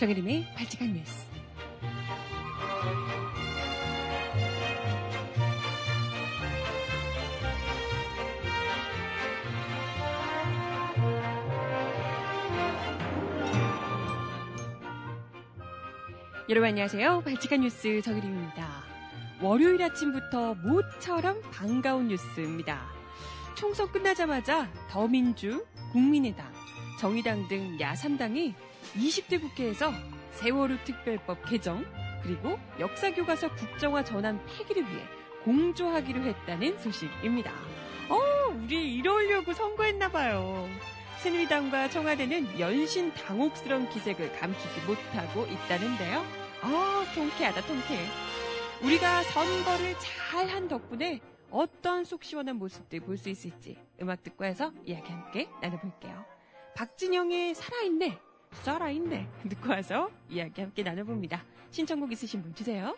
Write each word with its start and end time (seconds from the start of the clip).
정혜림의 0.00 0.46
발칙한 0.56 0.94
뉴스. 0.94 1.26
여러분 16.48 16.68
안녕하세요. 16.70 17.20
발칙한 17.20 17.60
뉴스 17.60 18.00
정혜림입니다. 18.00 18.66
월요일 19.42 19.82
아침부터 19.82 20.54
모처럼 20.54 21.42
반가운 21.50 22.08
뉴스입니다. 22.08 22.86
총선 23.54 23.92
끝나자마자 23.92 24.72
더민주, 24.88 25.66
국민의당, 25.92 26.50
정의당 26.98 27.46
등 27.48 27.76
야3당이 27.76 28.69
20대 28.96 29.40
국회에서 29.40 29.92
세월호 30.32 30.76
특별법 30.84 31.44
개정 31.48 31.84
그리고 32.22 32.58
역사교과서 32.78 33.54
국정화 33.54 34.04
전환 34.04 34.44
폐기를 34.46 34.82
위해 34.82 35.02
공조하기로 35.44 36.22
했다는 36.22 36.78
소식입니다. 36.78 37.50
어, 38.10 38.18
우리 38.54 38.94
이러려고 38.96 39.52
선거했나봐요. 39.52 40.68
새누리당과 41.22 41.90
청와대는 41.90 42.58
연신 42.58 43.12
당혹스러운 43.14 43.88
기색을 43.90 44.32
감추지 44.38 44.80
못하고 44.86 45.46
있다는데요. 45.46 46.24
아, 46.62 47.04
통쾌하다, 47.14 47.62
통쾌해. 47.66 48.06
우리가 48.82 49.22
선거를 49.24 49.94
잘 49.98 50.48
한 50.48 50.68
덕분에 50.68 51.20
어떤 51.50 52.04
속 52.04 52.22
시원한 52.24 52.56
모습들 52.56 53.00
볼 53.00 53.18
수 53.18 53.28
있을지 53.28 53.76
음악 54.00 54.22
듣고 54.22 54.44
해서 54.44 54.72
이야기 54.84 55.10
함께 55.10 55.48
나눠볼게요. 55.60 56.24
박진영의 56.76 57.54
살아있네, 57.54 58.18
살아있네 58.52 59.28
듣고 59.48 59.70
와서 59.70 60.10
이야기 60.28 60.60
함께 60.60 60.82
나눠봅니다. 60.82 61.44
신청곡 61.70 62.12
있으신 62.12 62.42
분 62.42 62.54
주세요. 62.54 62.96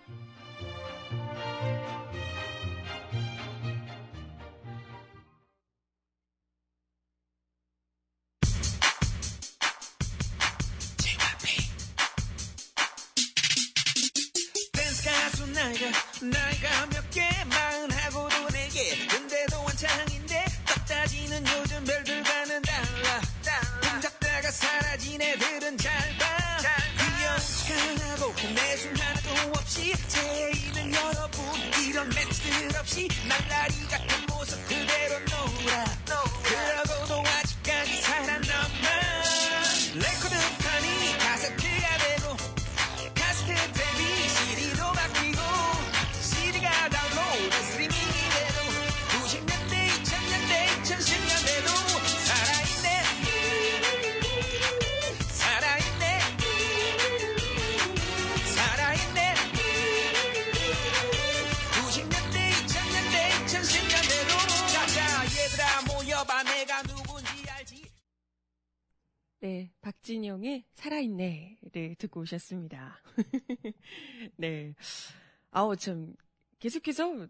듣고 72.12 72.20
오셨습니다. 72.20 73.00
네. 74.36 74.74
아우, 75.50 75.74
참, 75.74 76.14
계속해서 76.58 77.26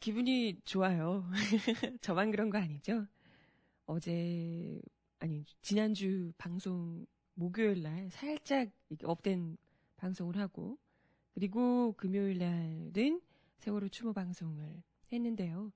기분이 0.00 0.58
좋아요. 0.64 1.30
저만 2.00 2.30
그런 2.30 2.50
거 2.50 2.58
아니죠? 2.58 3.06
어제, 3.86 4.80
아니, 5.20 5.44
지난주 5.60 6.32
방송 6.38 7.06
목요일 7.34 7.82
날 7.82 8.10
살짝 8.10 8.70
업된 9.04 9.58
방송을 9.96 10.38
하고, 10.38 10.78
그리고 11.34 11.92
금요일 11.96 12.38
날은 12.38 13.20
세월호 13.58 13.88
추모 13.90 14.12
방송을 14.12 14.82
했는데요. 15.12 15.72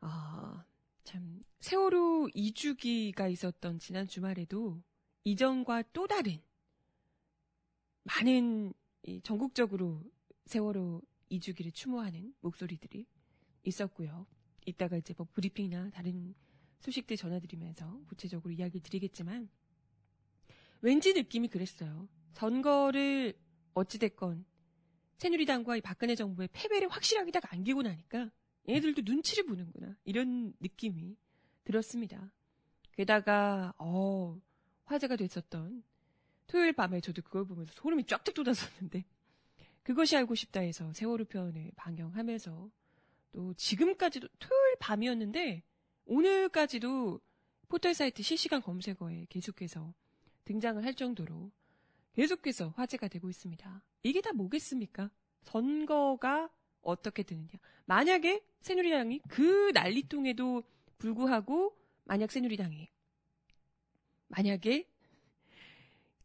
아, 0.00 0.64
참, 1.04 1.44
세월호 1.60 2.28
2주기가 2.34 3.30
있었던 3.30 3.78
지난 3.78 4.08
주말에도 4.08 4.82
이전과 5.24 5.84
또 5.92 6.06
다른 6.06 6.40
많은 8.02 8.72
이 9.02 9.20
전국적으로 9.22 10.02
세월호 10.46 11.02
2주기를 11.30 11.72
추모하는 11.72 12.34
목소리들이 12.40 13.06
있었고요. 13.64 14.26
이따가 14.66 14.96
이제 14.96 15.14
뭐 15.16 15.26
브리핑이나 15.32 15.90
다른 15.90 16.34
소식들 16.80 17.16
전해드리면서 17.16 18.00
구체적으로 18.06 18.52
이야기 18.52 18.80
드리겠지만 18.80 19.48
왠지 20.82 21.12
느낌이 21.12 21.48
그랬어요. 21.48 22.08
선거를 22.32 23.34
어찌됐건 23.74 24.44
새누리당과 25.18 25.76
이 25.76 25.80
박근혜 25.80 26.14
정부의 26.14 26.48
패배를 26.52 26.88
확실하게 26.88 27.30
딱 27.30 27.52
안기고 27.52 27.82
나니까 27.82 28.30
얘네들도 28.68 29.02
눈치를 29.04 29.44
보는구나. 29.44 29.96
이런 30.04 30.54
느낌이 30.60 31.16
들었습니다. 31.64 32.32
게다가, 32.92 33.74
어, 33.78 34.40
화제가 34.84 35.16
됐었던 35.16 35.82
토요일 36.50 36.72
밤에 36.72 37.00
저도 37.00 37.22
그걸 37.22 37.44
보면서 37.46 37.72
소름이 37.76 38.06
쫙쫙 38.06 38.34
돋았었는데, 38.34 39.04
그것이 39.84 40.16
알고 40.16 40.34
싶다 40.34 40.58
해서 40.60 40.92
세월호 40.92 41.26
편을 41.26 41.70
방영하면서 41.76 42.70
또 43.30 43.54
지금까지도 43.54 44.26
토요일 44.40 44.76
밤이었는데, 44.80 45.62
오늘까지도 46.06 47.20
포털 47.68 47.94
사이트 47.94 48.24
실시간 48.24 48.60
검색어에 48.62 49.26
계속해서 49.28 49.94
등장을 50.44 50.84
할 50.84 50.92
정도로 50.94 51.52
계속해서 52.14 52.70
화제가 52.70 53.06
되고 53.06 53.30
있습니다. 53.30 53.82
이게 54.02 54.20
다 54.20 54.32
뭐겠습니까? 54.32 55.08
선거가 55.42 56.50
어떻게 56.82 57.22
되느냐. 57.22 57.50
만약에 57.84 58.42
새누리당이 58.62 59.20
그 59.28 59.70
난리통에도 59.72 60.64
불구하고 60.98 61.76
만약 62.04 62.32
새누리당이 62.32 62.88
만약에 64.26 64.88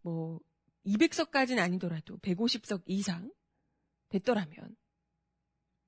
뭐 0.06 0.40
200석까지는 0.86 1.58
아니더라도 1.58 2.20
150석 2.20 2.84
이상 2.86 3.34
됐더라면 4.10 4.78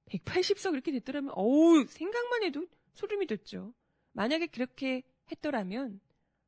180석 0.06 0.74
이렇게 0.74 0.92
됐더라면 0.92 1.32
어우 1.36 1.86
생각만 1.86 2.42
해도 2.42 2.66
소름이 2.94 3.28
돋죠. 3.28 3.76
만약에 4.14 4.48
그렇게 4.48 5.04
했더라면 5.32 6.02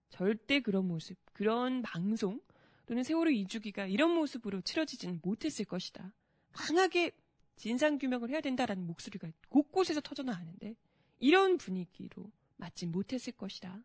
절대 0.09 0.62
그런 0.62 0.88
모습, 0.88 1.16
그런 1.34 1.83
방송 1.83 2.42
또는 2.88 3.04
세월호 3.04 3.30
2주기가 3.30 3.92
이런 3.92 4.15
모습으로 4.15 4.62
치러지지는 4.62 5.19
못했을 5.22 5.65
것이다. 5.65 6.12
강하게 6.51 7.12
진상 7.56 8.00
규명을 8.00 8.31
해야 8.31 8.42
된다라는 8.42 8.88
목소리가 8.88 9.30
곳곳에서 9.50 10.01
터져나가는데 10.01 10.75
이런 11.19 11.60
분위기로 11.60 12.31
맞지 12.56 12.88
못했을 12.88 13.33
것이다. 13.33 13.83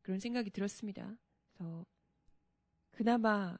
그런 0.00 0.18
생각이 0.18 0.48
들었습니다. 0.48 1.14
그래서 1.52 1.84
그나마 2.96 3.58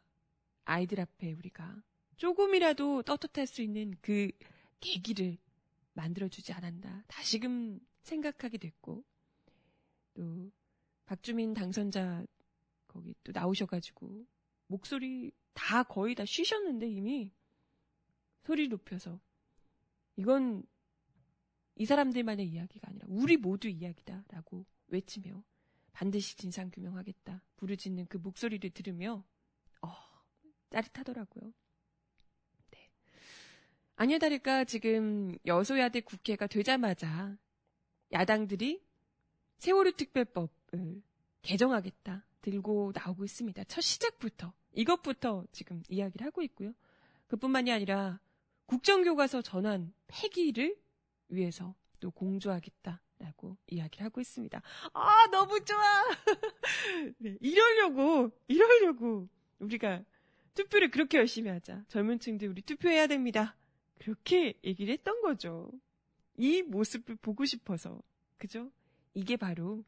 아이들 0.64 0.98
앞에 0.98 1.34
우리가 1.34 1.82
조금이라도 2.16 3.02
떳떳할 3.02 3.46
수 3.46 3.60
있는 3.60 3.94
그 4.00 4.30
계기를 4.80 5.36
만들어주지 5.92 6.54
않았나 6.54 7.04
다시금 7.06 7.78
생각하게 8.00 8.56
됐고 8.56 9.04
또 10.14 10.50
박주민 11.04 11.52
당선자 11.52 12.24
거기 12.88 13.14
또 13.24 13.32
나오셔가지고 13.32 14.26
목소리 14.68 15.32
다 15.52 15.82
거의 15.82 16.14
다 16.14 16.24
쉬셨는데 16.24 16.88
이미 16.88 17.30
소리 18.40 18.68
높여서. 18.68 19.20
이건 20.16 20.64
이 21.74 21.84
사람들만의 21.84 22.48
이야기가 22.48 22.88
아니라 22.88 23.06
우리 23.10 23.36
모두 23.36 23.68
이야기다라고 23.68 24.64
외치며 24.86 25.44
반드시 25.96 26.36
진상 26.36 26.70
규명하겠다 26.70 27.42
부르짖는 27.56 28.08
그 28.08 28.18
목소리를 28.18 28.68
들으며 28.68 29.24
어, 29.80 29.88
짜릿하더라고요. 30.68 31.54
네. 32.70 32.90
아니야 33.96 34.18
다를까 34.18 34.64
지금 34.64 35.34
여소야대 35.46 36.02
국회가 36.02 36.46
되자마자 36.46 37.38
야당들이 38.12 38.82
세월호 39.56 39.92
특별법을 39.92 41.02
개정하겠다 41.40 42.26
들고 42.42 42.92
나오고 42.94 43.24
있습니다. 43.24 43.64
첫 43.64 43.80
시작부터 43.80 44.52
이것부터 44.74 45.46
지금 45.50 45.82
이야기를 45.88 46.26
하고 46.26 46.42
있고요. 46.42 46.74
그뿐만이 47.26 47.72
아니라 47.72 48.20
국정교과서 48.66 49.40
전환 49.40 49.94
폐기를 50.08 50.76
위해서 51.28 51.74
또 52.00 52.10
공조하겠다 52.10 53.00
라고 53.26 53.56
이야기를 53.66 54.04
하고 54.06 54.20
있습니다. 54.20 54.62
아, 54.92 55.26
너무 55.30 55.64
좋아! 55.64 55.80
네, 57.18 57.36
이러려고, 57.40 58.30
이러려고 58.46 59.28
우리가 59.58 60.04
투표를 60.54 60.90
그렇게 60.90 61.18
열심히 61.18 61.50
하자. 61.50 61.84
젊은 61.88 62.20
층들 62.20 62.48
우리 62.48 62.62
투표해야 62.62 63.08
됩니다. 63.08 63.56
그렇게 63.98 64.54
얘기를 64.62 64.92
했던 64.92 65.20
거죠. 65.22 65.70
이 66.36 66.62
모습을 66.62 67.16
보고 67.16 67.44
싶어서. 67.44 68.00
그죠? 68.38 68.70
이게 69.14 69.36
바로 69.36 69.82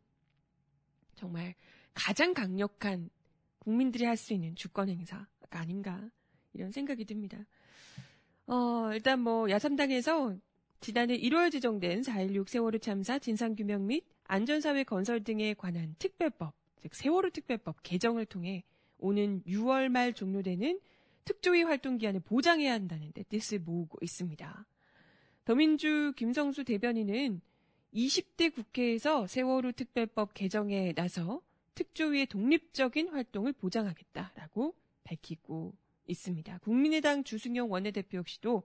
정말 1.15 1.55
가장 1.95 2.35
강력한 2.35 3.09
국민들이 3.59 4.05
할 4.05 4.17
수 4.17 4.33
있는 4.33 4.57
주권 4.57 4.89
행사가 4.89 5.27
아닌가 5.61 6.11
이런 6.55 6.73
생각이 6.73 7.05
듭니다. 7.05 7.39
어, 8.47 8.91
일단 8.93 9.21
뭐 9.21 9.49
야삼당에서 9.49 10.37
지난해 10.81 11.19
1월 11.19 11.51
지정된 11.51 12.03
4.16 12.03 12.49
세월호 12.49 12.79
참사 12.79 13.19
진상규명 13.19 13.87
및 13.87 14.05
안전사회 14.25 14.85
건설 14.85 15.25
등에 15.25 15.55
관한 15.55 15.97
특별법, 15.99 16.55
즉 16.81 16.95
세월호 16.95 17.31
특별법 17.31 17.83
개정을 17.83 18.27
통해 18.27 18.65
오는 18.99 19.43
6월 19.45 19.89
말 19.89 20.13
종료되는 20.13 20.81
특조위 21.25 21.63
활동 21.63 21.99
기한을 21.99 22.21
보장해야 22.21 22.73
한다는 22.73 23.13
데 23.13 23.23
뜻을 23.25 23.59
모으고 23.59 23.99
있습니다. 24.01 24.67
더민주 25.45 26.13
김성수 26.17 26.65
대변인은 26.65 27.41
20대 27.95 28.55
국회에서 28.55 29.27
세월호 29.27 29.73
특별법 29.73 30.35
개정에 30.35 30.93
나서 30.93 31.43
특조위의 31.75 32.27
독립적인 32.27 33.09
활동을 33.09 33.53
보장하겠다라고 33.53 34.75
밝히고 35.05 35.75
있습니다. 36.07 36.59
국민의당 36.59 37.25
주승용 37.25 37.71
원내대표 37.71 38.19
역시도 38.19 38.63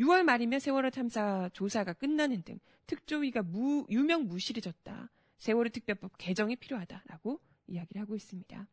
6월 0.00 0.22
말이면 0.22 0.60
세월호 0.60 0.90
참사 0.90 1.50
조사가 1.52 1.92
끝나는 1.92 2.42
등 2.42 2.58
특조위가 2.86 3.42
무, 3.42 3.86
유명 3.90 4.26
무실해졌다. 4.26 5.10
세월호 5.36 5.68
특별법 5.70 6.12
개정이 6.16 6.56
필요하다라고 6.56 7.40
이야기를 7.66 8.00
하고 8.02 8.16
있습니다. 8.16 8.66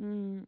음, 0.00 0.46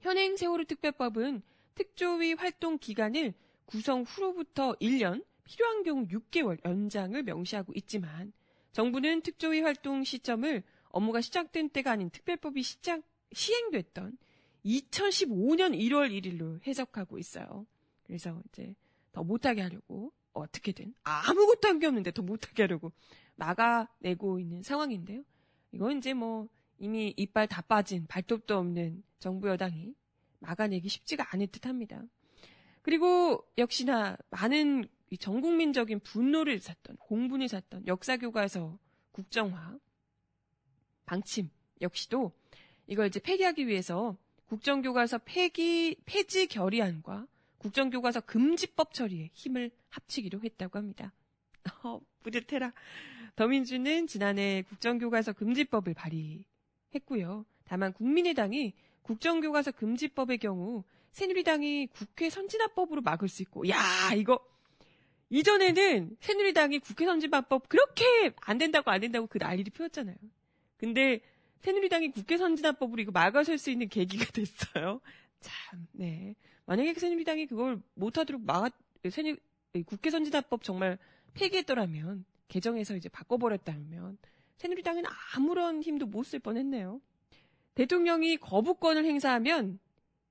현행 0.00 0.36
세월호 0.36 0.64
특별법은 0.64 1.42
특조위 1.76 2.32
활동 2.34 2.78
기간을 2.78 3.34
구성 3.66 4.02
후로부터 4.02 4.74
1년, 4.80 5.24
필요한 5.44 5.82
경우 5.84 6.06
6개월 6.08 6.58
연장을 6.64 7.22
명시하고 7.22 7.72
있지만 7.76 8.32
정부는 8.72 9.22
특조위 9.22 9.60
활동 9.60 10.02
시점을 10.02 10.62
업무가 10.88 11.20
시작된 11.20 11.70
때가 11.70 11.92
아닌 11.92 12.10
특별법이 12.10 12.62
시작, 12.62 13.02
시행됐던 13.32 14.18
2015년 14.64 15.78
1월 15.78 16.10
1일로 16.10 16.66
해석하고 16.66 17.18
있어요. 17.18 17.66
그래서 18.04 18.42
이제 18.48 18.74
더 19.16 19.24
못하게 19.24 19.62
하려고 19.62 20.12
어떻게든 20.34 20.94
아무것도 21.04 21.68
한 21.68 21.78
게 21.78 21.86
없는데 21.86 22.10
더 22.10 22.20
못하게 22.20 22.64
하려고 22.64 22.92
막아내고 23.36 24.38
있는 24.40 24.62
상황인데요. 24.62 25.22
이건 25.72 25.96
이제 25.96 26.12
뭐 26.12 26.48
이미 26.78 27.14
이빨 27.16 27.48
다 27.48 27.62
빠진 27.62 28.06
발톱도 28.06 28.54
없는 28.58 29.02
정부 29.18 29.48
여당이 29.48 29.94
막아내기 30.40 30.90
쉽지가 30.90 31.28
않을 31.32 31.46
듯 31.46 31.64
합니다. 31.64 32.02
그리고 32.82 33.42
역시나 33.56 34.18
많은 34.28 34.86
전 35.18 35.40
국민적인 35.40 36.00
분노를 36.00 36.58
샀던, 36.58 36.98
공분을 36.98 37.48
샀던 37.48 37.86
역사교과서 37.86 38.78
국정화, 39.12 39.78
방침 41.06 41.48
역시도 41.80 42.32
이걸 42.86 43.06
이제 43.06 43.18
폐기하기 43.18 43.66
위해서 43.66 44.18
국정교과서 44.44 45.18
폐기, 45.24 45.96
폐지 46.04 46.46
결의안과 46.48 47.26
국정교과서 47.66 48.20
금지법 48.20 48.94
처리에 48.94 49.30
힘을 49.32 49.70
합치기로 49.88 50.40
했다고 50.42 50.78
합니다. 50.78 51.12
어, 51.84 52.00
뿌듯해라. 52.22 52.72
더민주는 53.34 54.06
지난해 54.06 54.62
국정교과서 54.68 55.32
금지법을 55.32 55.94
발의했고요. 55.94 57.44
다만 57.64 57.92
국민의당이 57.92 58.72
국정교과서 59.02 59.72
금지법의 59.72 60.38
경우 60.38 60.84
새누리당이 61.10 61.88
국회 61.88 62.30
선진화법으로 62.30 63.00
막을 63.02 63.28
수 63.28 63.42
있고, 63.42 63.68
야 63.68 63.80
이거 64.14 64.38
이전에는 65.30 66.16
새누리당이 66.20 66.78
국회 66.78 67.04
선진화법 67.04 67.68
그렇게 67.68 68.32
안 68.42 68.58
된다고 68.58 68.90
안 68.90 69.00
된다고 69.00 69.26
그 69.26 69.38
난리를 69.38 69.72
피웠잖아요. 69.72 70.16
근데 70.76 71.20
새누리당이 71.62 72.12
국회 72.12 72.36
선진화법으로 72.36 73.02
이거 73.02 73.10
막아설 73.10 73.58
수 73.58 73.70
있는 73.70 73.88
계기가 73.88 74.24
됐어요. 74.30 75.00
참, 75.40 75.86
네. 75.92 76.36
만약에 76.66 76.94
새누리당이 76.94 77.46
그걸 77.46 77.80
못하도록 77.94 78.42
막아, 78.44 78.70
새누, 79.08 79.36
국회 79.86 80.10
선진화법 80.10 80.62
정말 80.62 80.98
폐기했더라면, 81.34 82.24
개정해서 82.48 82.96
이제 82.96 83.08
바꿔버렸다면, 83.08 84.18
새누리당은 84.56 85.04
아무런 85.34 85.82
힘도 85.82 86.06
못 86.06 86.24
쓸 86.24 86.40
뻔했네요. 86.40 87.00
대통령이 87.74 88.38
거부권을 88.38 89.04
행사하면 89.04 89.78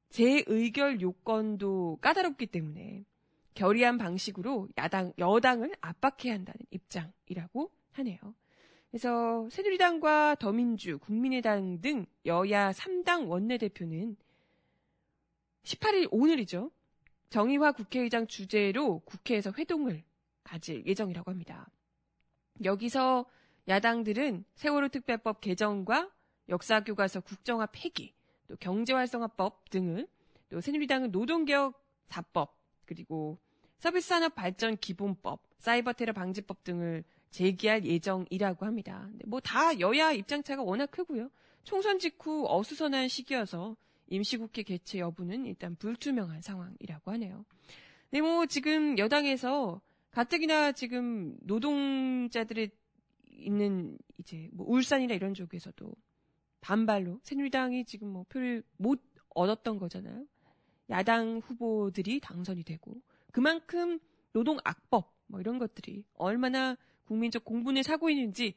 재의결 0.10 1.02
요건도 1.02 2.00
까다롭기 2.02 2.48
때문에 2.48 3.06
결의안 3.54 3.98
방식으로 3.98 4.68
야당, 4.78 5.14
여당을 5.18 5.72
압박해야 5.80 6.34
한다는 6.34 6.60
입장이라고 6.72 7.72
하네요. 7.92 8.18
그래서 8.90 9.48
새누리당과 9.50 10.36
더민주, 10.36 11.00
국민의당 11.00 11.82
등 11.82 12.06
여야 12.26 12.72
3당 12.72 13.28
원내대표는 13.28 14.18
18일 15.66 16.08
오늘이죠. 16.12 16.72
정의화 17.30 17.72
국회의장 17.74 18.28
주재로 18.28 19.00
국회에서 19.00 19.52
회동을 19.58 20.04
가질 20.44 20.86
예정이라고 20.86 21.32
합니다. 21.32 21.68
여기서 22.64 23.26
야당들은 23.68 24.46
세월호 24.54 24.90
특별법 24.90 25.42
개정과 25.42 26.12
역사교과서 26.48 27.22
국정화 27.22 27.68
폐기, 27.72 28.14
또 28.48 28.56
경제활성화법 28.58 29.72
등을, 29.72 30.08
또 30.50 30.62
새누리당은 30.62 31.12
노동개혁 31.12 31.74
4법, 32.08 32.50
그리고 32.86 33.40
서비스산업 33.80 34.36
발전 34.36 34.78
기본법, 34.78 35.42
사이버 35.58 35.94
테러 35.94 36.14
방지법 36.14 36.64
등을 36.64 37.04
제기할 37.32 37.84
예정이라고 37.84 38.66
합니다. 38.68 39.10
뭐 39.26 39.40
다 39.40 39.80
여야 39.80 40.12
입장차가 40.12 40.62
워낙 40.62 40.92
크고요. 40.92 41.32
총선 41.64 41.98
직후 41.98 42.46
어수선한 42.48 43.08
시기여서 43.08 43.76
임시국회 44.08 44.64
개최 44.64 45.00
여부는 45.00 45.46
일단 45.46 45.76
불투명한 45.76 46.42
상황이라고 46.42 47.12
하네요. 47.12 47.46
네, 48.12 48.22
뭐 48.22 48.46
지금 48.46 48.98
여당에서 48.98 49.82
가뜩이나 50.12 50.72
지금 50.72 51.36
노동자들의 51.42 52.70
있는 53.30 53.98
이제 54.18 54.50
뭐 54.54 54.66
울산이나 54.70 55.14
이런 55.14 55.34
쪽에서도 55.34 55.94
반발로 56.62 57.20
새누리당이 57.24 57.86
지금 57.86 58.10
뭐 58.10 58.26
표를 58.30 58.64
못 58.78 59.02
얻었던 59.30 59.78
거잖아요. 59.78 60.26
야당 60.90 61.40
후보들이 61.40 62.20
당선이 62.22 62.64
되고 62.64 63.02
그만큼 63.32 64.00
노동 64.32 64.58
악법 64.64 65.14
뭐 65.28 65.40
이런 65.40 65.60
것들이 65.60 66.06
얼마나 66.14 66.78
국민적 67.06 67.44
공분을 67.44 67.84
사고 67.84 68.10
있는지 68.10 68.56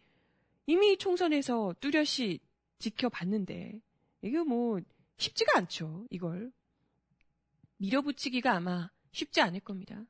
이미 0.66 0.96
총선에서 0.96 1.74
뚜렷이 1.80 2.40
지켜봤는데 2.78 3.80
이게 4.22 4.38
뭐 4.42 4.80
쉽지가 5.18 5.58
않죠. 5.58 6.06
이걸 6.10 6.52
밀어붙이기가 7.76 8.52
아마 8.52 8.90
쉽지 9.12 9.40
않을 9.40 9.60
겁니다. 9.60 10.04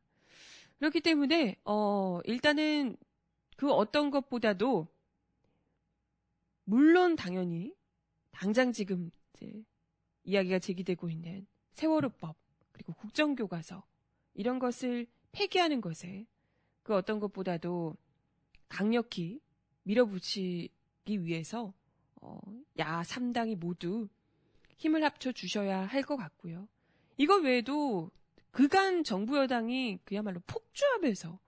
그렇기 0.78 1.00
때문에 1.00 1.56
어 1.64 2.20
일단은 2.24 2.96
그 3.56 3.72
어떤 3.72 4.10
것보다도 4.10 4.86
물론 6.64 7.16
당연히 7.16 7.74
당장 8.30 8.72
지금 8.72 9.10
이제 9.32 9.64
이야기가 10.24 10.58
제기되고 10.60 11.10
있는 11.10 11.46
세월호법 11.72 12.36
그리고 12.72 12.92
국정교과서 12.92 13.84
이런 14.34 14.58
것을 14.58 15.06
폐기하는 15.32 15.80
것에 15.80 16.26
그 16.82 16.94
어떤 16.94 17.18
것보다도 17.18 17.96
강력히 18.68 19.40
밀어붙이기 19.82 21.24
위해서 21.24 21.72
어, 22.16 22.40
야 22.78 23.02
3당이 23.02 23.56
모두 23.56 24.08
힘을 24.78 25.04
합쳐 25.04 25.32
주셔야 25.32 25.84
할 25.86 26.02
것 26.02 26.16
같고요. 26.16 26.68
이거 27.16 27.36
외에도 27.36 28.10
그간 28.50 29.04
정부 29.04 29.36
여당이 29.36 29.98
그야말로 30.04 30.40
폭주하면서 30.46 31.38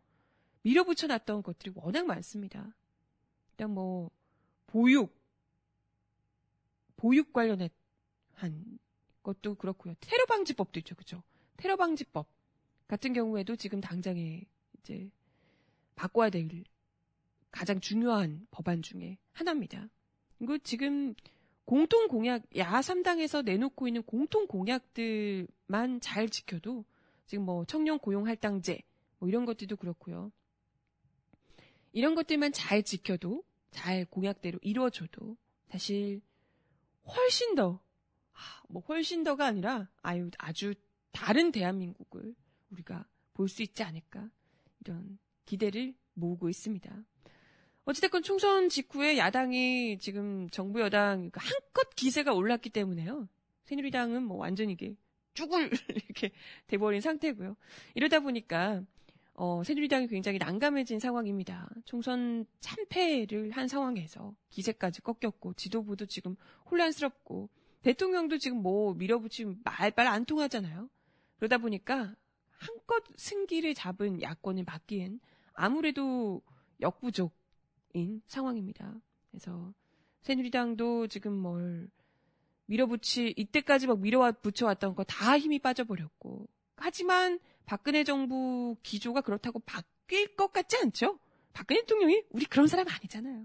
밀어붙여 0.63 1.07
놨던 1.07 1.43
것들이 1.43 1.73
워낙 1.75 2.07
많습니다. 2.07 2.77
일단 3.53 3.71
뭐 3.71 4.11
보육 4.67 5.19
보육 6.97 7.33
관련한 7.33 7.71
것도 9.23 9.55
그렇고요. 9.55 9.95
테러 10.01 10.27
방지법도 10.27 10.79
있죠. 10.81 10.95
그죠? 10.95 11.23
테러 11.57 11.77
방지법 11.77 12.27
같은 12.89 13.13
경우에도 13.13 13.57
지금 13.57 13.81
당장에 13.81 14.45
이제 14.79 15.11
바꿔야 15.95 16.31
될 16.31 16.49
가장 17.51 17.81
중요한 17.81 18.47
법안 18.51 18.83
중에 18.83 19.19
하나입니다. 19.33 19.89
이거 20.41 20.59
지금 20.59 21.15
공통 21.71 22.09
공약, 22.09 22.51
야3당에서 22.51 23.45
내놓고 23.45 23.87
있는 23.87 24.03
공통 24.03 24.49
공약들만 24.49 26.01
잘 26.01 26.29
지켜도 26.29 26.85
지금 27.27 27.45
뭐 27.45 27.65
청년 27.65 28.01
고용 28.01 28.27
할당제 28.27 28.83
뭐 29.21 29.29
이런 29.29 29.45
것들도 29.45 29.77
그렇고요. 29.77 30.33
이런 31.93 32.17
것들만 32.17 32.51
잘 32.51 32.83
지켜도 32.83 33.45
잘 33.71 34.05
공약대로 34.05 34.59
이루어져도 34.63 35.37
사실 35.69 36.21
훨씬 37.07 37.55
더, 37.55 37.81
아, 38.33 38.63
뭐 38.69 38.83
훨씬 38.89 39.23
더가 39.23 39.47
아니라 39.47 39.89
아유 40.03 40.29
아주 40.39 40.75
다른 41.13 41.53
대한민국을 41.53 42.35
우리가 42.71 43.07
볼 43.35 43.47
수 43.47 43.63
있지 43.63 43.85
않을까 43.85 44.29
이런 44.81 45.21
기대를 45.45 45.95
모으고 46.15 46.49
있습니다. 46.49 47.05
어찌됐건 47.91 48.23
총선 48.23 48.69
직후에 48.69 49.19
야당이 49.19 49.99
지금 49.99 50.49
정부 50.51 50.81
여당 50.81 51.31
그 51.31 51.41
한껏 51.43 51.95
기세가 51.97 52.33
올랐기 52.33 52.71
때문에요. 52.71 53.29
새누리당은 53.65 54.23
뭐 54.23 54.37
완전히 54.37 54.75
이게 54.75 54.95
쭈글 55.35 55.71
이렇게 55.95 56.31
돼버린 56.69 57.01
상태고요. 57.01 57.57
이러다 57.95 58.21
보니까 58.21 58.83
어, 59.35 59.65
새누리당이 59.65 60.07
굉장히 60.07 60.39
난감해진 60.39 61.01
상황입니다. 61.01 61.69
총선 61.85 62.47
참패를 62.61 63.51
한 63.51 63.67
상황에서 63.67 64.35
기세까지 64.51 65.03
꺾였고 65.03 65.55
지도부도 65.55 66.07
지금 66.07 66.37
혼란스럽고 66.71 67.49
대통령도 67.83 68.39
지금 68.39 68.63
뭐 68.63 68.95
밀어붙이면 68.95 69.63
말말 69.65 70.07
안 70.07 70.25
통하잖아요. 70.25 70.89
그러다 71.39 71.59
보니까 71.59 72.15
한껏 72.51 73.03
승기를 73.17 73.75
잡은 73.75 74.23
야권을 74.23 74.63
막기엔 74.65 75.19
아무래도 75.55 76.43
역부족 76.81 77.40
인 77.95 78.23
상황입니다. 78.27 78.95
그래서 79.31 79.73
새누리당도 80.23 81.09
지금 81.09 81.33
뭘 81.35 81.91
밀어붙이 82.67 83.35
이때까지 83.37 83.87
막 83.87 83.99
밀어붙여 84.01 84.67
왔던 84.67 84.95
거 84.95 85.05
다 85.05 85.39
힘이 85.39 85.59
빠져버렸고 85.59 86.49
하지만 86.77 87.39
박근혜 87.67 88.05
정부 88.05 88.77
기조가 88.83 89.21
그렇다고 89.23 89.59
바뀔 89.61 90.35
것 90.37 90.53
같지 90.53 90.77
않죠? 90.79 91.19
박근혜 91.53 91.81
대통령이 91.81 92.23
우리 92.31 92.45
그런 92.47 92.67
사람 92.67 92.87
아니잖아요. 92.89 93.45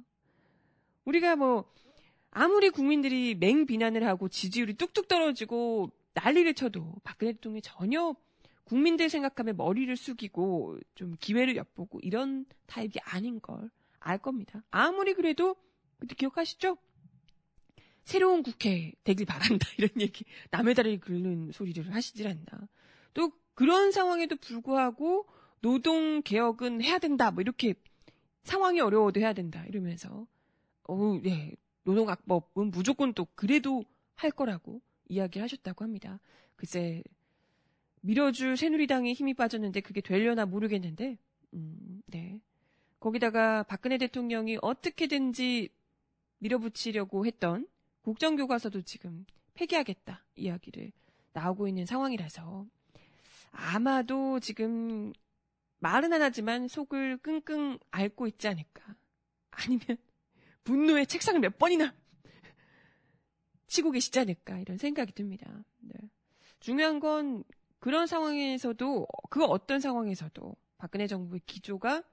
우리가 1.05 1.35
뭐 1.35 1.65
아무리 2.31 2.69
국민들이 2.69 3.35
맹비난을 3.35 4.05
하고 4.05 4.29
지지율이 4.29 4.75
뚝뚝 4.75 5.07
떨어지고 5.07 5.91
난리를 6.13 6.53
쳐도 6.53 6.95
박근혜 7.03 7.33
대통령이 7.33 7.61
전혀 7.61 8.15
국민들 8.63 9.09
생각하며 9.09 9.53
머리를 9.53 9.95
숙이고 9.95 10.79
좀 10.95 11.15
기회를 11.19 11.55
엿보고 11.55 11.99
이런 12.01 12.45
타입이 12.65 12.93
아닌 13.03 13.39
걸 13.39 13.69
알 14.05 14.19
겁니다. 14.19 14.63
아무리 14.69 15.13
그래도 15.13 15.55
그때 15.99 16.13
기억하시죠? 16.15 16.77
새로운 18.03 18.43
국회 18.43 18.93
되길 19.03 19.25
바란다 19.25 19.67
이런 19.77 19.89
얘기 19.99 20.25
남의 20.51 20.75
다리를 20.75 20.99
긁는 20.99 21.51
소리를 21.51 21.93
하시질 21.93 22.27
않나. 22.27 22.67
또 23.15 23.31
그런 23.55 23.91
상황에도 23.91 24.35
불구하고 24.35 25.27
노동 25.61 26.21
개혁은 26.21 26.83
해야 26.83 26.99
된다 26.99 27.31
뭐 27.31 27.41
이렇게 27.41 27.73
상황이 28.43 28.79
어려워도 28.79 29.19
해야 29.19 29.33
된다 29.33 29.65
이러면서 29.65 30.27
어우 30.83 31.21
예 31.25 31.55
노동악법은 31.83 32.69
무조건 32.69 33.13
또 33.13 33.25
그래도 33.33 33.83
할 34.13 34.29
거라고 34.29 34.81
이야기를 35.09 35.43
하셨다고 35.43 35.83
합니다. 35.83 36.19
글쎄 36.55 37.01
밀어줄 38.01 38.55
새누리당에 38.55 39.13
힘이 39.13 39.33
빠졌는데 39.33 39.81
그게 39.81 40.01
되려나 40.01 40.45
모르겠는데 40.45 41.17
음, 41.55 42.03
네 42.05 42.39
거기다가 42.99 43.63
박근혜 43.63 43.97
대통령이 43.97 44.57
어떻게든지 44.61 45.69
밀어붙이려고 46.39 47.25
했던 47.25 47.67
국정교과서도 48.01 48.81
지금 48.81 49.25
폐기하겠다 49.53 50.23
이야기를 50.35 50.91
나오고 51.33 51.67
있는 51.67 51.85
상황이라서 51.85 52.65
아마도 53.51 54.39
지금 54.39 55.13
말은 55.79 56.13
안 56.13 56.21
하지만 56.21 56.67
속을 56.67 57.17
끙끙 57.17 57.79
앓고 57.91 58.27
있지 58.27 58.47
않을까. 58.47 58.95
아니면 59.51 59.97
분노의 60.63 61.07
책상을 61.07 61.39
몇 61.39 61.57
번이나 61.57 61.93
치고 63.67 63.91
계시지 63.91 64.19
않을까 64.19 64.59
이런 64.59 64.77
생각이 64.77 65.13
듭니다. 65.13 65.63
네. 65.79 65.93
중요한 66.59 66.99
건 66.99 67.43
그런 67.79 68.07
상황에서도 68.07 69.07
그 69.29 69.45
어떤 69.45 69.79
상황에서도 69.79 70.55
박근혜 70.77 71.07
정부의 71.07 71.41
기조가 71.45 72.03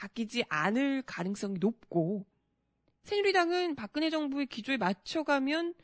바뀌지 0.00 0.44
않을 0.48 1.02
가능성이 1.02 1.58
높고 1.58 2.24
새누리당은 3.02 3.74
박근혜 3.74 4.08
정부의 4.08 4.46
기조에 4.46 4.78
맞춰가면 4.78 5.74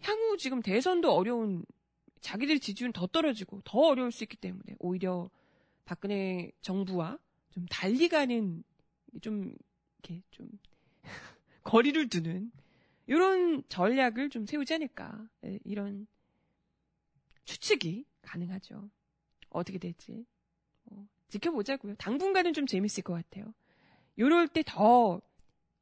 향후 0.00 0.36
지금 0.36 0.60
대선도 0.60 1.12
어려운 1.12 1.64
자기들 2.20 2.58
지지율은 2.58 2.92
더 2.92 3.06
떨어지고 3.06 3.60
더 3.64 3.78
어려울 3.78 4.10
수 4.10 4.24
있기 4.24 4.36
때문에 4.38 4.74
오히려 4.80 5.30
박근혜 5.84 6.50
정부와 6.62 7.18
좀 7.50 7.66
달리 7.66 8.08
가는 8.08 8.64
좀 9.22 9.54
이렇게 10.02 10.22
좀 10.32 10.48
거리를 11.62 12.08
두는 12.08 12.50
이런 13.06 13.62
전략을 13.68 14.30
좀 14.30 14.46
세우지 14.46 14.74
않을까 14.74 15.28
예, 15.44 15.60
이런 15.64 16.08
추측이 17.44 18.04
가능하죠. 18.22 18.90
어떻게 19.50 19.78
될지 19.78 20.12
어, 20.12 20.33
지켜보자고요. 21.34 21.94
당분간은 21.96 22.52
좀 22.52 22.66
재밌을 22.66 23.02
것 23.02 23.14
같아요. 23.14 23.52
이럴 24.16 24.48
때 24.48 24.62
더 24.66 25.20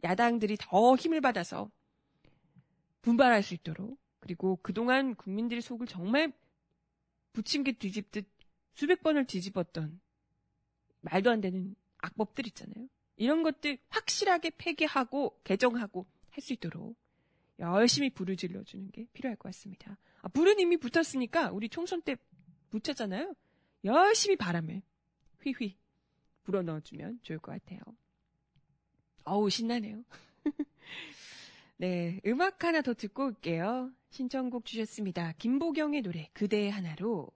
야당들이 0.04 0.56
더 0.60 0.96
힘을 0.96 1.20
받아서 1.20 1.70
분발할 3.02 3.42
수 3.42 3.54
있도록 3.54 3.98
그리고 4.20 4.58
그동안 4.62 5.14
국민들의 5.14 5.62
속을 5.62 5.86
정말 5.86 6.32
부침개 7.32 7.72
뒤집듯 7.72 8.26
수백 8.74 9.02
번을 9.02 9.26
뒤집었던 9.26 10.00
말도 11.02 11.30
안 11.30 11.40
되는 11.40 11.74
악법들 11.98 12.46
있잖아요. 12.48 12.88
이런 13.16 13.42
것들 13.42 13.78
확실하게 13.90 14.50
폐기하고 14.58 15.38
개정하고 15.44 16.06
할 16.30 16.40
수 16.42 16.52
있도록 16.54 16.96
열심히 17.58 18.08
불을 18.10 18.36
질러 18.36 18.64
주는 18.64 18.90
게 18.90 19.06
필요할 19.12 19.36
것 19.36 19.50
같습니다. 19.50 19.98
아, 20.22 20.28
불은 20.28 20.58
이미 20.58 20.78
붙었으니까 20.78 21.50
우리 21.52 21.68
총선 21.68 22.00
때 22.02 22.16
붙였잖아요. 22.70 23.34
열심히 23.84 24.36
바람을 24.36 24.82
휘휘 25.44 25.76
불어 26.44 26.62
넣어주면 26.62 27.20
좋을 27.22 27.38
것 27.38 27.52
같아요. 27.52 27.80
어우 29.24 29.50
신나네요. 29.50 30.02
네, 31.76 32.20
음악 32.26 32.64
하나 32.64 32.80
더 32.82 32.94
듣고 32.94 33.26
올게요. 33.26 33.90
신청곡 34.10 34.64
주셨습니다. 34.64 35.32
김보경의 35.38 36.02
노래 36.02 36.28
그대 36.32 36.68
하나로 36.68 37.30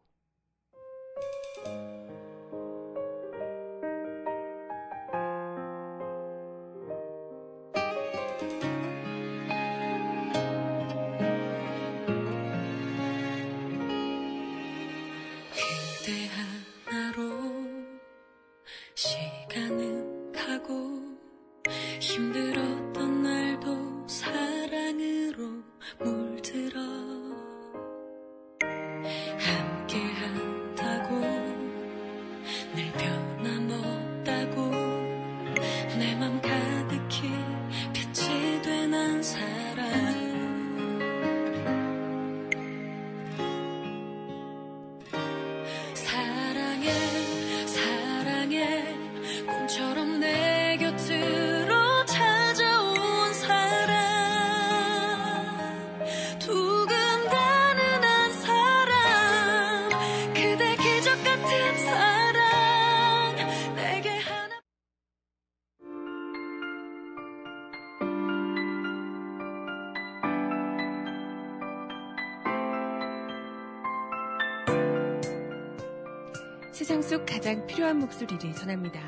가장 77.47 77.65
필요한 77.65 78.01
목소리를 78.01 78.53
전합니다. 78.55 79.01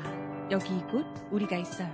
여기 0.49 0.77
이곳 0.77 1.05
우리가 1.29 1.57
있어요. 1.57 1.89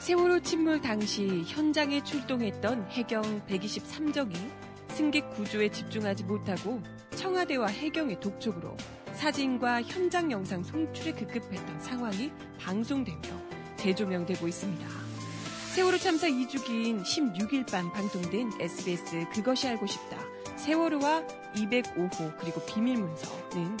세월호 0.00 0.40
침몰 0.40 0.82
당시 0.82 1.44
현장에 1.46 2.04
출동했던 2.04 2.90
해경 2.90 3.22
123정이 3.46 4.36
승객 4.88 5.30
구조에 5.30 5.70
집중하지 5.70 6.24
못하고 6.24 6.82
청와대와 7.16 7.68
해경의 7.68 8.20
독촉으로 8.20 8.76
사진과 9.14 9.80
현장 9.84 10.30
영상 10.30 10.62
송출에 10.62 11.12
급급했던 11.12 11.80
상황이 11.80 12.30
방송되며 12.64 13.20
재조명되고 13.76 14.48
있습니다. 14.48 14.88
세월호 15.74 15.98
참사 15.98 16.28
2주기인 16.28 17.02
16일 17.02 17.70
밤 17.70 17.92
방송된 17.92 18.52
SBS 18.58 19.26
그것이 19.32 19.68
알고 19.68 19.86
싶다. 19.86 20.16
세월호와 20.56 21.24
205호 21.56 22.38
그리고 22.38 22.64
비밀문서는 22.64 23.76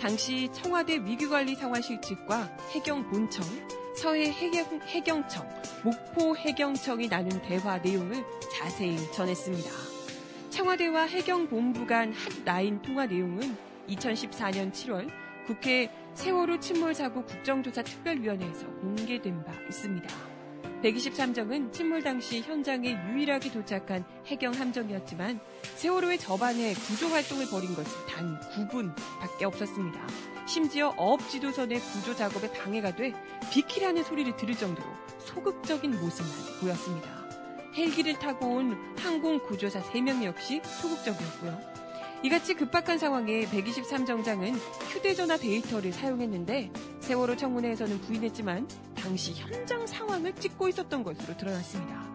당시 0.00 0.48
청와대 0.52 0.98
위기관리 0.98 1.56
상황실 1.56 2.00
측과 2.00 2.48
해경 2.70 3.10
본청, 3.10 3.44
서해 3.96 4.30
해경, 4.30 4.80
해경청, 4.82 5.48
목포 5.82 6.36
해경청이 6.36 7.08
나눈 7.08 7.42
대화 7.42 7.78
내용을 7.78 8.24
자세히 8.56 8.96
전했습니다. 9.12 9.70
청와대와 10.50 11.06
해경본부 11.06 11.86
간 11.86 12.12
핫라인 12.44 12.80
통화 12.82 13.06
내용은 13.06 13.56
2014년 13.88 14.72
7월 14.72 15.10
국회 15.48 15.90
세월호 16.12 16.60
침몰 16.60 16.94
사고 16.94 17.24
국정조사 17.24 17.82
특별위원회에서 17.82 18.66
공개된 18.66 19.42
바 19.44 19.54
있습니다. 19.70 20.06
123정은 20.82 21.72
침몰 21.72 22.02
당시 22.02 22.42
현장에 22.42 22.94
유일하게 23.08 23.50
도착한 23.52 24.04
해경 24.26 24.52
함정이었지만 24.52 25.40
세월호에 25.76 26.18
접안해 26.18 26.74
구조 26.74 27.08
활동을 27.08 27.46
벌인 27.50 27.74
것은 27.74 27.90
단 28.06 28.38
9분밖에 28.52 29.44
없었습니다. 29.44 30.06
심지어 30.46 30.92
어업 30.98 31.26
지도선의 31.30 31.80
구조 31.80 32.14
작업에 32.14 32.52
방해가 32.52 32.94
돼 32.94 33.14
비키라는 33.50 34.04
소리를 34.04 34.36
들을 34.36 34.54
정도로 34.54 34.86
소극적인 35.20 35.98
모습만 35.98 36.60
보였습니다. 36.60 37.08
헬기를 37.74 38.18
타고 38.18 38.56
온 38.56 38.76
항공 38.98 39.38
구조사 39.38 39.80
3명 39.80 40.24
역시 40.24 40.60
소극적이었고요. 40.62 41.77
이같이 42.22 42.54
급박한 42.54 42.98
상황에 42.98 43.46
123정장은 43.46 44.54
휴대전화 44.90 45.36
데이터를 45.36 45.92
사용했는데 45.92 46.72
세월호 47.00 47.36
청문회에서는 47.36 48.00
부인했지만 48.00 48.68
당시 48.96 49.34
현장 49.34 49.86
상황을 49.86 50.34
찍고 50.34 50.68
있었던 50.68 51.04
것으로 51.04 51.36
드러났습니다. 51.36 52.08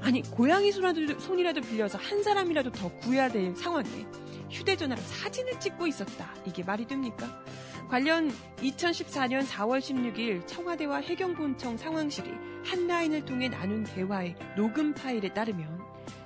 아니 0.00 0.22
고양이 0.22 0.72
손이라도, 0.72 1.20
손이라도 1.20 1.60
빌려서 1.60 1.98
한 1.98 2.22
사람이라도 2.22 2.72
더 2.72 2.88
구해야 3.00 3.28
될 3.28 3.54
상황에 3.54 4.06
휴대전화로 4.50 5.00
사진을 5.00 5.60
찍고 5.60 5.86
있었다. 5.86 6.32
이게 6.46 6.64
말이 6.64 6.86
됩니까? 6.86 7.42
관련 7.90 8.30
2014년 8.58 9.46
4월 9.46 9.80
16일 9.80 10.46
청와대와 10.46 10.98
해경본청 10.98 11.76
상황실이 11.76 12.30
한라인을 12.64 13.26
통해 13.26 13.48
나눈 13.48 13.84
대화의 13.84 14.36
녹음 14.56 14.94
파일에 14.94 15.32
따르면 15.34 15.82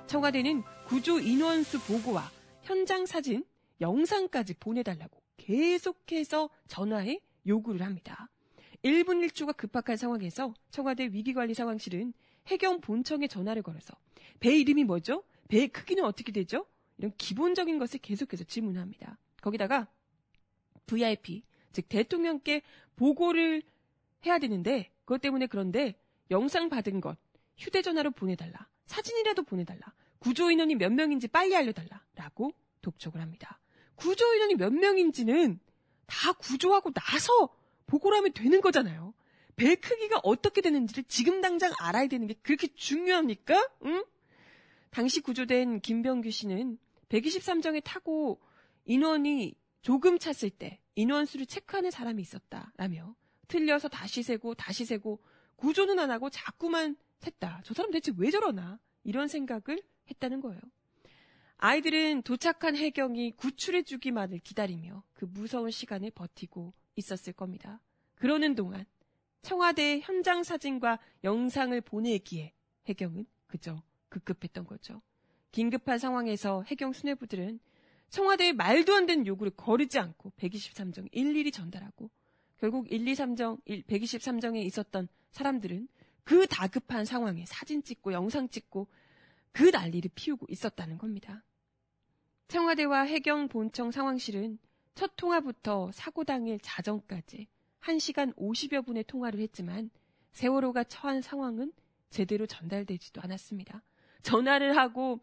청와대는 0.07 0.63
구조 0.87 1.19
인원수 1.19 1.81
보고와 1.81 2.29
현장 2.63 3.05
사진, 3.05 3.45
영상까지 3.81 4.55
보내달라고 4.55 5.21
계속해서 5.37 6.49
전화해 6.67 7.19
요구를 7.45 7.85
합니다. 7.85 8.29
1분 8.83 9.25
1초가 9.27 9.55
급박한 9.55 9.97
상황에서 9.97 10.53
청와대 10.71 11.05
위기관리 11.05 11.53
상황실은 11.53 12.13
해경 12.47 12.81
본청에 12.81 13.27
전화를 13.27 13.61
걸어서 13.61 13.93
배 14.39 14.57
이름이 14.57 14.83
뭐죠? 14.85 15.23
배의 15.47 15.69
크기는 15.69 16.03
어떻게 16.03 16.31
되죠? 16.31 16.65
이런 16.97 17.11
기본적인 17.17 17.79
것을 17.79 17.99
계속해서 17.99 18.43
질문합니다. 18.45 19.17
거기다가 19.41 19.87
VIP, 20.85 21.43
즉 21.71 21.87
대통령께 21.89 22.61
보고를 22.95 23.61
해야 24.25 24.39
되는데 24.39 24.91
그것 25.05 25.21
때문에 25.21 25.47
그런데 25.47 25.95
영상 26.31 26.69
받은 26.69 27.01
것 27.01 27.17
휴대전화로 27.57 28.11
보내달라. 28.11 28.67
사진이라도 28.85 29.43
보내달라. 29.43 29.93
구조 30.23 30.49
인원이 30.49 30.75
몇 30.75 30.89
명인지 30.93 31.27
빨리 31.27 31.53
알려달라. 31.53 32.01
라고 32.15 32.53
독촉을 32.81 33.19
합니다. 33.19 33.59
구조 33.95 34.33
인원이 34.33 34.55
몇 34.55 34.71
명인지는 34.71 35.59
다 36.05 36.31
구조하고 36.31 36.91
나서 36.93 37.53
보고를 37.87 38.19
하면 38.19 38.31
되는 38.31 38.61
거잖아요. 38.61 39.13
배 39.57 39.75
크기가 39.75 40.21
어떻게 40.23 40.61
되는지를 40.61 41.03
지금 41.09 41.41
당장 41.41 41.73
알아야 41.77 42.07
되는 42.07 42.25
게 42.25 42.35
그렇게 42.35 42.67
중요합니까? 42.67 43.69
응? 43.83 44.05
당시 44.91 45.19
구조된 45.19 45.81
김병규 45.81 46.31
씨는 46.31 46.77
123정에 47.09 47.83
타고 47.83 48.39
인원이 48.85 49.55
조금 49.81 50.17
찼을 50.19 50.51
때 50.51 50.79
인원수를 50.95 51.47
체크하는 51.47 51.91
사람이 51.91 52.21
있었다라며 52.21 53.13
틀려서 53.49 53.89
다시 53.89 54.23
세고 54.23 54.55
다시 54.55 54.85
세고 54.85 55.21
구조는 55.57 55.99
안 55.99 56.11
하고 56.11 56.29
자꾸만 56.29 56.95
샜다. 57.19 57.59
저 57.65 57.73
사람 57.73 57.91
대체 57.91 58.13
왜 58.15 58.31
저러나? 58.31 58.79
이런 59.03 59.27
생각을 59.27 59.83
했다는 60.09 60.41
거예요. 60.41 60.59
아이들은 61.57 62.23
도착한 62.23 62.75
해경이 62.75 63.31
구출해주기만을 63.31 64.39
기다리며 64.39 65.03
그 65.13 65.25
무서운 65.25 65.71
시간을 65.71 66.11
버티고 66.11 66.73
있었을 66.95 67.33
겁니다. 67.33 67.79
그러는 68.15 68.55
동안 68.55 68.85
청와대 69.41 69.99
현장 70.01 70.43
사진과 70.43 70.99
영상을 71.23 71.79
보내기에 71.81 72.53
해경은 72.87 73.25
그저 73.47 73.81
급급했던 74.09 74.65
거죠. 74.65 75.01
긴급한 75.51 75.99
상황에서 75.99 76.63
해경 76.63 76.93
수뇌부들은 76.93 77.59
청와대의 78.09 78.53
말도 78.53 78.93
안 78.93 79.05
되는 79.05 79.25
요구를 79.25 79.53
거르지 79.55 79.99
않고 79.99 80.33
123정 80.37 81.07
일일이 81.11 81.51
전달하고 81.51 82.09
결국 82.57 82.87
123정, 82.87 83.61
123정에 83.65 84.63
있었던 84.65 85.07
사람들은 85.31 85.87
그 86.23 86.47
다급한 86.47 87.05
상황에 87.05 87.45
사진 87.45 87.83
찍고 87.83 88.13
영상 88.13 88.47
찍고 88.49 88.87
그 89.53 89.63
난리를 89.63 90.11
피우고 90.15 90.45
있었다는 90.49 90.97
겁니다. 90.97 91.43
청와대와 92.49 93.03
해경 93.03 93.47
본청 93.47 93.91
상황실은 93.91 94.59
첫 94.95 95.13
통화부터 95.15 95.91
사고 95.91 96.23
당일 96.23 96.59
자정까지 96.61 97.47
1시간 97.81 98.35
50여 98.35 98.85
분의 98.85 99.05
통화를 99.05 99.39
했지만 99.39 99.89
세월호가 100.33 100.83
처한 100.85 101.21
상황은 101.21 101.71
제대로 102.09 102.45
전달되지도 102.45 103.21
않았습니다. 103.21 103.81
전화를 104.21 104.77
하고 104.77 105.19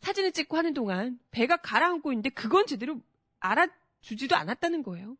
사진을 0.00 0.32
찍고 0.32 0.56
하는 0.56 0.74
동안 0.74 1.18
배가 1.30 1.56
가라앉고 1.56 2.12
있는데 2.12 2.30
그건 2.30 2.66
제대로 2.66 3.00
알아주지도 3.40 4.36
않았다는 4.36 4.82
거예요. 4.82 5.16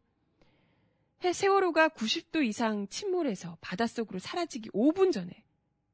세월호가 1.21 1.89
90도 1.89 2.45
이상 2.45 2.87
침몰해서 2.89 3.59
바닷속으로 3.61 4.21
사라지기 4.21 4.71
5분 4.71 5.13
전에 5.13 5.31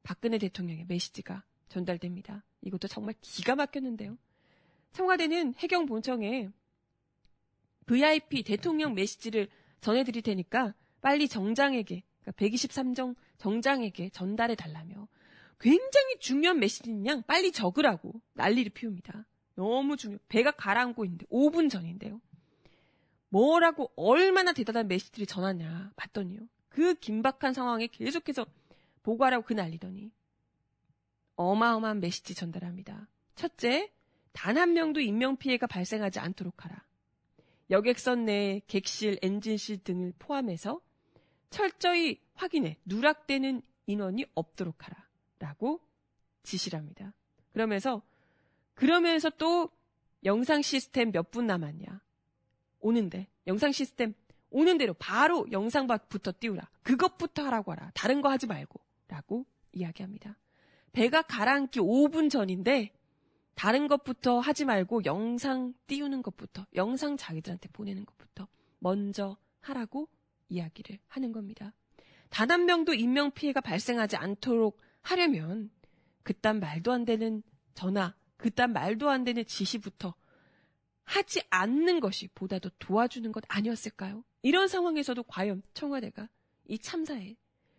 박근혜 0.03 0.37
대통령의 0.37 0.85
메시지가 0.87 1.43
전달됩니다. 1.67 2.43
이것도 2.65 2.87
정말 2.87 3.15
기가 3.21 3.55
막혔는데요. 3.55 4.17
청와대는 4.91 5.55
해경 5.57 5.85
본청에 5.85 6.49
VIP 7.85 8.43
대통령 8.43 8.93
메시지를 8.95 9.47
전해드릴 9.81 10.23
테니까 10.23 10.73
빨리 11.01 11.27
정장에게, 11.27 12.03
그러니까 12.21 12.31
123정 12.43 13.15
정장에게 13.37 14.09
전달해 14.09 14.55
달라며 14.55 15.07
굉장히 15.59 16.17
중요한 16.19 16.59
메시지인 16.59 17.05
양 17.05 17.21
빨리 17.23 17.51
적으라고 17.51 18.19
난리를 18.33 18.71
피웁니다. 18.71 19.25
너무 19.55 19.95
중요. 19.95 20.17
배가 20.27 20.51
가라앉고 20.51 21.05
있는데 21.05 21.25
5분 21.27 21.69
전인데요. 21.69 22.19
뭐라고 23.29 23.91
얼마나 23.95 24.53
대단한 24.53 24.87
메시지를 24.87 25.27
전하냐 25.27 25.91
봤더니요. 25.95 26.41
그 26.69 26.95
긴박한 26.95 27.53
상황에 27.53 27.87
계속해서 27.87 28.45
보고하라고 29.03 29.45
그 29.45 29.53
난리더니 29.53 30.11
어마어마한 31.35 31.99
메시지 31.99 32.35
전달합니다. 32.35 33.07
첫째, 33.35 33.91
단 34.31 34.57
한 34.57 34.73
명도 34.73 34.99
인명피해가 34.99 35.67
발생하지 35.67 36.19
않도록 36.19 36.65
하라. 36.65 36.83
여객선 37.69 38.25
내 38.25 38.61
객실, 38.67 39.17
엔진실 39.21 39.83
등을 39.83 40.13
포함해서 40.19 40.81
철저히 41.49 42.19
확인해 42.35 42.77
누락되는 42.85 43.61
인원이 43.87 44.25
없도록 44.35 44.85
하라. 44.85 45.07
라고 45.39 45.81
지시를 46.43 46.77
합니다. 46.79 47.13
그러면서, 47.53 48.01
그러면서 48.73 49.29
또 49.31 49.69
영상 50.23 50.61
시스템 50.61 51.11
몇 51.11 51.31
분 51.31 51.47
남았냐. 51.47 52.01
오는데, 52.79 53.27
영상 53.47 53.71
시스템 53.71 54.13
오는 54.51 54.77
대로 54.77 54.93
바로 54.93 55.45
영상부터 55.51 56.33
띄우라. 56.39 56.69
그것부터 56.83 57.43
하라고 57.45 57.71
하라. 57.71 57.91
다른 57.93 58.21
거 58.21 58.29
하지 58.29 58.47
말고. 58.47 58.79
라고 59.07 59.45
이야기합니다. 59.73 60.37
배가 60.95 61.21
가라앉기 61.23 61.81
5분 61.81 62.29
전인데 62.29 62.93
다른 63.53 63.87
것부터 63.87 64.39
하지 64.39 64.63
말고 64.63 65.03
영상 65.03 65.73
띄우는 65.87 66.21
것부터 66.21 66.65
영상 66.75 67.17
자기들한테 67.17 67.67
보내는 67.69 68.05
것부터 68.05 68.47
먼저 68.79 69.37
하라고 69.59 70.07
이야기를 70.47 70.99
하는 71.07 71.33
겁니다. 71.33 71.73
단 72.29 72.49
한 72.49 72.65
명도 72.65 72.93
인명 72.93 73.31
피해가 73.31 73.59
발생하지 73.59 74.15
않도록 74.15 74.79
하려면 75.01 75.69
그딴 76.23 76.61
말도 76.61 76.93
안 76.93 77.03
되는 77.03 77.43
전화, 77.73 78.15
그딴 78.37 78.71
말도 78.71 79.09
안 79.09 79.25
되는 79.25 79.45
지시부터 79.45 80.15
하지 81.03 81.41
않는 81.49 81.99
것이 81.99 82.29
보다 82.29 82.57
더 82.57 82.69
도와주는 82.79 83.31
것 83.33 83.43
아니었을까요? 83.49 84.23
이런 84.43 84.69
상황에서도 84.69 85.21
과연 85.23 85.61
청와대가 85.73 86.29
이 86.67 86.79
참사에 86.79 87.35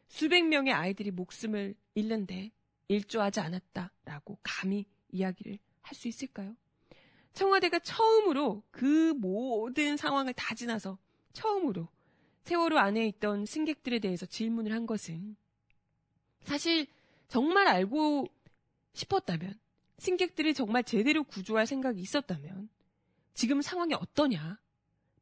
수백 0.08 0.46
명의 0.46 0.74
아이들이 0.74 1.10
목숨을 1.10 1.74
잃는데 1.94 2.52
일조하지 2.88 3.40
않았다라고 3.40 4.38
감히 4.42 4.86
이야기를 5.10 5.58
할 5.82 5.94
수 5.94 6.08
있을까요? 6.08 6.56
청와대가 7.32 7.78
처음으로 7.78 8.62
그 8.70 9.12
모든 9.14 9.96
상황을 9.96 10.32
다 10.32 10.54
지나서 10.54 10.98
처음으로 11.32 11.88
세월호 12.42 12.78
안에 12.78 13.06
있던 13.08 13.46
승객들에 13.46 13.98
대해서 14.00 14.26
질문을 14.26 14.72
한 14.72 14.86
것은 14.86 15.36
사실 16.42 16.86
정말 17.28 17.66
알고 17.68 18.26
싶었다면 18.94 19.58
승객들이 19.98 20.54
정말 20.54 20.82
제대로 20.82 21.22
구조할 21.24 21.66
생각이 21.66 22.00
있었다면 22.00 22.68
지금 23.34 23.62
상황이 23.62 23.94
어떠냐 23.94 24.58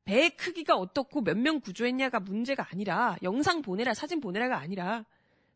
배 0.05 0.31
크기가 0.31 0.77
어떻고 0.77 1.21
몇 1.23 1.37
명 1.37 1.61
구조했냐가 1.61 2.21
문제가 2.21 2.69
아니라 2.71 3.17
영상 3.23 3.61
보내라 3.63 3.93
사진 3.95 4.21
보내라가 4.21 4.59
아니라 4.59 5.05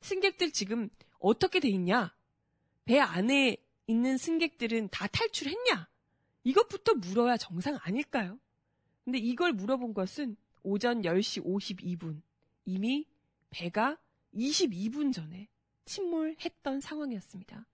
승객들 0.01 0.53
지금 0.53 0.89
어떻게 1.19 1.61
돼 1.61 1.69
있냐 1.69 2.15
배 2.85 2.99
안에 2.99 3.57
있는 3.87 4.19
승객들은 4.19 4.89
다 4.91 5.07
탈출했냐 5.07 5.89
이것부터 6.45 6.95
물어야 6.95 7.37
정상 7.37 7.79
아닐까요? 7.83 8.39
근데 9.05 9.19
이걸 9.19 9.53
물어본 9.53 9.95
것은 9.95 10.37
오전 10.63 11.03
10시 11.03 11.45
52분 11.45 12.23
이미 12.65 13.07
배가 13.51 13.99
22분 14.35 15.13
전에 15.13 15.49
침몰했던 15.87 16.81
상황이었습니다. 16.81 17.67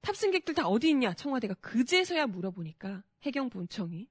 탑승객들 0.00 0.54
다 0.54 0.66
어디 0.68 0.90
있냐 0.90 1.14
청와대가 1.14 1.54
그제서야 1.54 2.26
물어보니까 2.26 3.04
해경본청이 3.22 4.08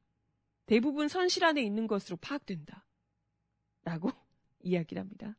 대부분 0.65 1.07
선실 1.07 1.43
안에 1.43 1.61
있는 1.61 1.87
것으로 1.87 2.17
파악된다. 2.17 2.85
라고 3.83 4.11
이야기를 4.63 5.01
합니다. 5.01 5.37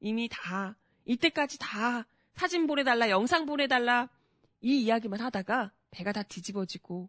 이미 0.00 0.28
다, 0.30 0.76
이때까지 1.08 1.58
다 1.58 2.06
사진 2.34 2.66
보내달라, 2.66 3.10
영상 3.10 3.46
보내달라, 3.46 4.08
이 4.60 4.82
이야기만 4.82 5.20
하다가 5.20 5.72
배가 5.90 6.12
다 6.12 6.22
뒤집어지고, 6.22 7.08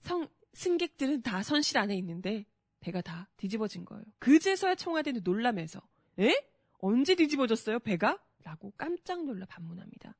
성, 0.00 0.28
승객들은 0.52 1.22
다 1.22 1.42
선실 1.42 1.78
안에 1.78 1.96
있는데, 1.96 2.44
배가 2.80 3.00
다 3.00 3.28
뒤집어진 3.36 3.84
거예요. 3.84 4.04
그제서야 4.20 4.76
청와대는 4.76 5.22
놀라면서, 5.24 5.80
에? 6.20 6.32
언제 6.78 7.16
뒤집어졌어요, 7.16 7.80
배가? 7.80 8.22
라고 8.44 8.72
깜짝 8.76 9.24
놀라 9.24 9.46
반문합니다. 9.46 10.14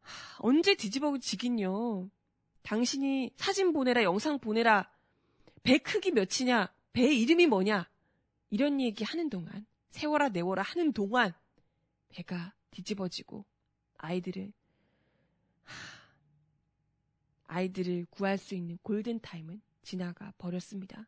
하, 0.00 0.36
언제 0.40 0.74
뒤집어지긴요. 0.74 2.10
당신이 2.62 3.30
사진 3.36 3.72
보내라, 3.72 4.02
영상 4.02 4.38
보내라, 4.38 4.90
배 5.62 5.78
크기 5.78 6.10
몇이냐, 6.10 6.72
배 6.92 7.14
이름이 7.14 7.46
뭐냐, 7.46 7.88
이런 8.50 8.80
얘기 8.80 9.04
하는 9.04 9.28
동안, 9.30 9.66
세워라, 9.90 10.30
내워라 10.30 10.62
하는 10.62 10.92
동안, 10.92 11.32
배가 12.16 12.54
뒤집어지고, 12.70 13.44
아이들을, 13.98 14.50
하, 15.64 15.74
아이들을 17.44 18.06
구할 18.08 18.38
수 18.38 18.54
있는 18.54 18.78
골든 18.82 19.20
타임은 19.20 19.60
지나가 19.82 20.32
버렸습니다. 20.38 21.06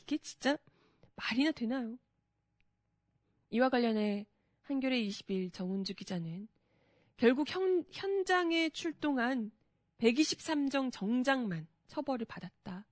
이게 0.00 0.16
진짜 0.16 0.56
말이나 1.14 1.52
되나요? 1.52 1.98
이와 3.50 3.68
관련해 3.68 4.26
한겨레 4.62 4.98
20일 5.06 5.52
정은주 5.52 5.94
기자는 5.94 6.48
결국 7.18 7.48
현, 7.48 7.84
현장에 7.92 8.70
출동한 8.70 9.50
123정 9.98 10.90
정장만 10.90 11.66
처벌을 11.86 12.24
받았다. 12.26 12.86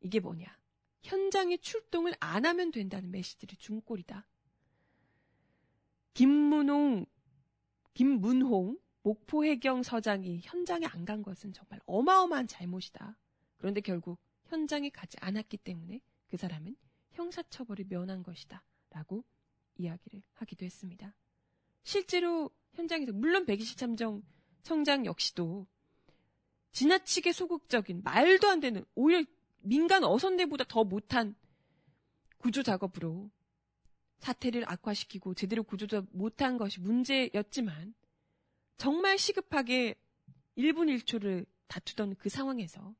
이게 0.00 0.18
뭐냐? 0.18 0.46
현장에 1.02 1.56
출동을 1.58 2.14
안 2.18 2.44
하면 2.44 2.72
된다는 2.72 3.10
메시지를 3.12 3.56
준 3.58 3.80
꼴이다. 3.82 4.26
김문홍, 6.14 7.06
김문홍 7.94 8.78
목포해경 9.02 9.82
서장이 9.82 10.40
현장에 10.42 10.86
안 10.86 11.04
간 11.04 11.22
것은 11.22 11.52
정말 11.52 11.80
어마어마한 11.86 12.46
잘못이다. 12.46 13.18
그런데 13.56 13.80
결국 13.80 14.18
현장에 14.46 14.90
가지 14.90 15.16
않았기 15.20 15.56
때문에 15.58 16.00
그 16.28 16.36
사람은 16.36 16.76
형사처벌을 17.12 17.86
면한 17.88 18.22
것이다. 18.22 18.64
라고 18.90 19.24
이야기를 19.76 20.22
하기도 20.34 20.64
했습니다. 20.64 21.14
실제로 21.82 22.50
현장에서 22.74 23.12
물론 23.12 23.44
123정 23.46 24.22
청장 24.62 25.04
역시도 25.06 25.66
지나치게 26.72 27.32
소극적인 27.32 28.02
말도 28.02 28.48
안 28.48 28.60
되는 28.60 28.84
오히려 28.94 29.24
민간 29.60 30.04
어선대보다 30.04 30.64
더 30.68 30.84
못한 30.84 31.34
구조 32.38 32.62
작업으로 32.62 33.30
사태를 34.22 34.64
악화시키고 34.66 35.34
제대로 35.34 35.62
구조도 35.64 36.06
못한 36.12 36.56
것이 36.56 36.80
문제였지만 36.80 37.94
정말 38.76 39.18
시급하게 39.18 39.96
1분 40.56 40.96
1초를 40.96 41.44
다투던 41.66 42.16
그 42.16 42.28
상황에서 42.28 42.94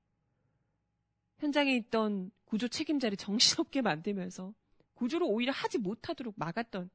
현장에 1.38 1.74
있던 1.76 2.30
구조 2.44 2.68
책임자를 2.68 3.16
정신없게 3.16 3.82
만들면서 3.82 4.52
구조를 4.94 5.26
오히려 5.28 5.52
하지 5.52 5.78
못하도록 5.78 6.34
막았던 6.36 6.90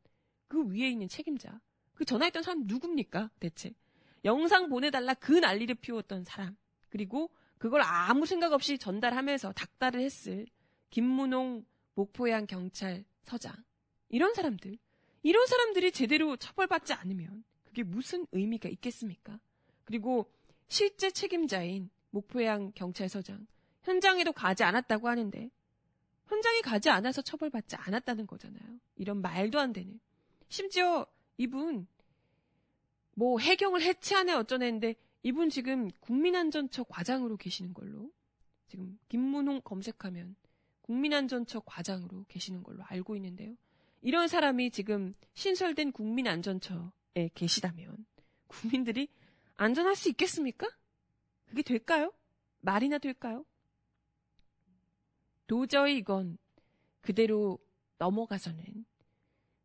그 0.48 0.66
위에 0.70 0.90
있는 0.90 1.08
책임자. 1.08 1.60
그 1.94 2.06
전화했던 2.06 2.44
사람 2.44 2.64
누굽니까 2.66 3.32
대체? 3.40 3.74
영상 4.24 4.70
보내달라 4.70 5.14
그 5.16 5.32
난리를 5.34 5.74
피웠던 5.76 6.26
사람. 6.26 6.56
그리고 6.90 7.30
그걸 7.58 7.82
아무 7.82 8.26
생각 8.26 8.54
없이 8.54 8.78
전달하면서 8.78 9.54
닥달을 9.54 10.02
했을 10.02 10.46
김문홍 10.90 11.66
목포해안 11.96 12.46
경찰 12.48 13.04
서장. 13.24 13.67
이런 14.10 14.34
사람들. 14.34 14.78
이런 15.24 15.46
사람들이 15.48 15.92
제대로 15.92 16.38
처벌받지 16.38 16.94
않으면 16.94 17.44
그게 17.64 17.84
무슨 17.84 18.26
의미가 18.32 18.70
있겠습니까? 18.70 19.40
그리고 19.84 20.32
실제 20.68 21.12
책임자인 21.12 21.90
목포해안 22.12 22.74
경찰서장 22.74 23.48
현장에도 23.84 24.32
가지 24.32 24.64
않았다고 24.64 25.08
하는데 25.08 25.50
현장에 26.28 26.62
가지 26.62 26.90
않아서 26.90 27.22
처벌받지 27.22 27.76
않았다는 27.78 28.28
거잖아요. 28.28 28.80
이런 28.96 29.22
말도 29.22 29.60
안 29.60 29.74
되는. 29.74 30.00
심지어 30.50 31.06
이분 31.38 31.88
뭐 33.14 33.40
해경을 33.40 33.82
해체하네 33.82 34.34
어쩌네는데 34.34 34.96
이분 35.24 35.50
지금 35.50 35.90
국민안전처 36.00 36.84
과장으로 36.84 37.38
계시는 37.38 37.74
걸로 37.74 38.12
지금 38.68 38.98
김문홍 39.10 39.62
검색하면 39.62 40.36
국민안전처 40.82 41.62
과장으로 41.62 42.26
계시는 42.28 42.64
걸로 42.64 42.84
알고 42.84 43.16
있는데요. 43.16 43.56
이런 44.02 44.28
사람이 44.28 44.72
지금 44.72 45.14
신설된 45.34 45.92
국민안전처에 45.92 47.30
계시다면 47.34 48.06
국민들이 48.48 49.10
안전할 49.56 49.96
수 49.96 50.10
있겠습니까? 50.10 50.68
그게 51.46 51.62
될까요? 51.62 52.14
말이나 52.60 52.98
될까요? 52.98 53.46
도저히 55.48 55.98
이건 55.98 56.38
그대로 57.02 57.58
넘어가서는 57.98 58.86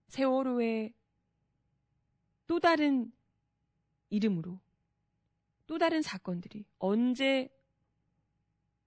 세월호의 0.09 0.95
또 2.47 2.61
다른 2.61 3.13
이름으로 4.11 4.61
또 5.67 5.79
다른 5.79 6.03
사건들이 6.03 6.65
언제 6.79 7.49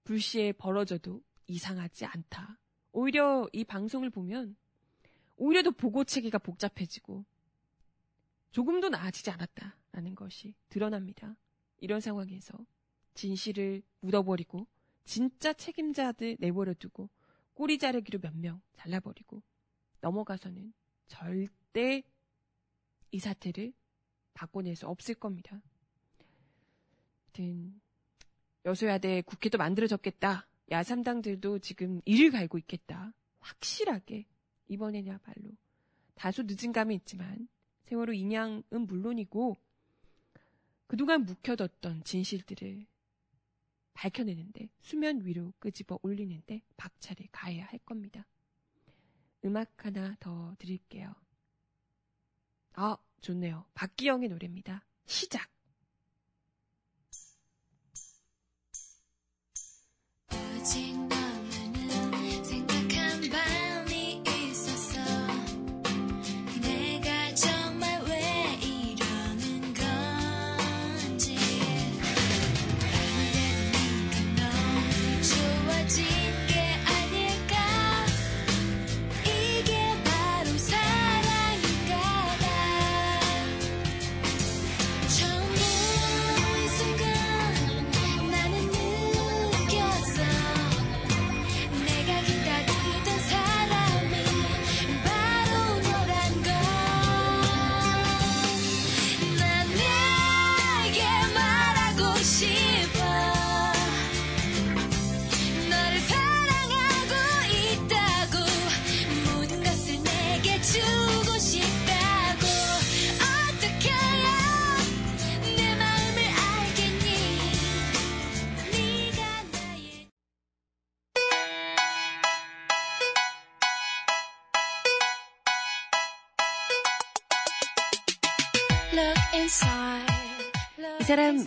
불시에 0.04 0.52
벌어져도 0.52 1.22
이상하지 1.48 2.04
않다. 2.06 2.58
오히려 2.92 3.48
이 3.52 3.64
방송을 3.64 4.10
보면 4.10 4.56
오히려 5.36 5.62
더 5.62 5.70
보고 5.70 6.04
체계가 6.04 6.38
복잡해지고 6.38 7.24
조금도 8.52 8.88
나아지지 8.88 9.30
않았다라는 9.30 10.14
것이 10.14 10.54
드러납니다. 10.68 11.36
이런 11.78 12.00
상황에서 12.00 12.58
진실을 13.14 13.82
묻어버리고 14.00 14.66
진짜 15.04 15.52
책임자들 15.52 16.38
내버려 16.40 16.74
두고 16.74 17.10
꼬리 17.54 17.78
자르기로 17.78 18.18
몇 18.20 18.34
명 18.34 18.60
잘라버리고 18.74 19.42
넘어가서는 20.00 20.72
절대 21.06 22.02
이 23.10 23.18
사태를 23.18 23.72
바꿔낼 24.34 24.76
수 24.76 24.86
없을 24.86 25.14
겁니다. 25.14 25.62
아무튼 27.24 27.80
여소야대 28.64 29.22
국회도 29.22 29.58
만들어졌겠다. 29.58 30.48
야삼당들도 30.70 31.60
지금 31.60 32.00
이를 32.04 32.30
갈고 32.30 32.58
있겠다. 32.58 33.12
확실하게 33.38 34.26
이번에냐말로 34.68 35.56
다소 36.14 36.42
늦은 36.44 36.72
감이 36.72 36.94
있지만 36.96 37.48
세월호 37.84 38.12
인양은 38.12 38.86
물론이고 38.86 39.56
그동안 40.86 41.24
묵혀뒀던 41.24 42.04
진실들을 42.04 42.86
밝혀내는데 43.94 44.68
수면 44.80 45.24
위로 45.24 45.52
끄집어 45.58 45.98
올리는데 46.02 46.62
박차를 46.76 47.28
가해야 47.32 47.64
할 47.66 47.78
겁니다. 47.80 48.26
음악 49.44 49.84
하나 49.84 50.16
더 50.20 50.54
드릴게요. 50.58 51.14
아, 52.74 52.96
좋네요. 53.20 53.64
박기영의 53.74 54.28
노래입니다. 54.28 54.84
시작. 55.06 55.55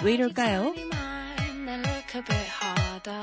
왜 0.04 0.14
이럴까요? 0.14 0.74
They 0.74 1.78
look 1.78 2.16
a 2.16 2.22
bit 2.24 2.48
harder. 2.48 3.20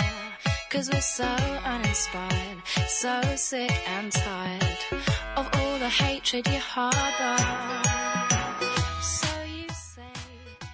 Cause 0.71 0.91
we're 0.93 1.01
so 1.01 1.25
uninspired, 1.65 2.61
so 2.87 3.21
sick 3.35 3.73
and 3.89 4.13
tired 4.13 4.79
of 5.37 5.49
all 5.57 5.79
the 5.79 5.89
hatred 5.89 6.47
you 6.51 6.61
harbor. 6.61 7.37
So 9.01 9.27
you 9.47 9.67
say. 9.71 10.05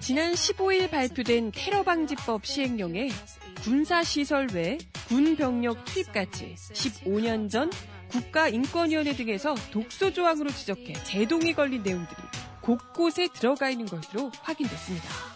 지난 0.01 0.33
15일 0.33 0.91
발표된 0.91 1.53
테러 1.55 1.85
방지법 1.85 2.47
시행령에 2.47 3.11
군사시설 3.63 4.49
외 4.55 4.79
군병력 5.07 5.85
투입까지 5.85 6.57
15년 6.57 7.49
전 7.49 7.71
국가인권위원회 8.09 9.15
등에서 9.15 9.55
독소조항으로 9.71 10.51
지적해 10.51 10.95
제동이 11.05 11.55
걸린 11.55 11.85
내용들이 11.85 12.21
곳곳에 12.61 13.29
들어가 13.33 13.71
있는 13.71 13.87
것으로 13.87 14.33
확인됐습니다. 14.43 15.32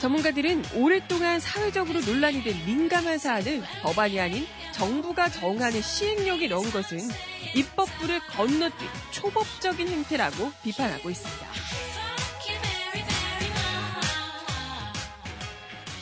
전문가들은 0.00 0.64
오랫동안 0.76 1.40
사회적으로 1.40 2.00
논란이 2.00 2.44
된 2.44 2.54
민감한 2.64 3.18
사안을 3.18 3.62
법안이 3.82 4.20
아닌 4.20 4.46
정부가 4.72 5.28
정하는 5.28 5.82
시행령에 5.82 6.46
넣은 6.46 6.70
것은 6.70 7.00
입법부를 7.56 8.20
건너뛴 8.30 8.76
초법적인 9.10 9.88
행태라고 9.88 10.52
비판하고 10.62 11.10
있습니다. 11.10 11.46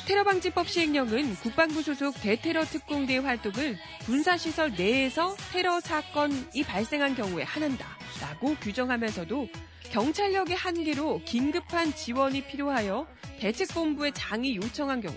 테러방지법 0.06 0.68
시행령은 0.68 1.34
국방부 1.36 1.82
소속 1.82 2.20
대테러 2.20 2.64
특공대의 2.64 3.22
활동을 3.22 3.76
군사시설 4.04 4.72
내에서 4.76 5.34
테러 5.52 5.80
사건이 5.80 6.62
발생한 6.64 7.16
경우에 7.16 7.42
한한다 7.42 7.95
라고 8.20 8.54
규정하면서도 8.56 9.48
경찰력의 9.90 10.56
한계로 10.56 11.22
긴급한 11.24 11.94
지원이 11.94 12.46
필요하여 12.46 13.06
대책본부의 13.40 14.12
장이 14.14 14.56
요청한 14.56 15.00
경우 15.00 15.16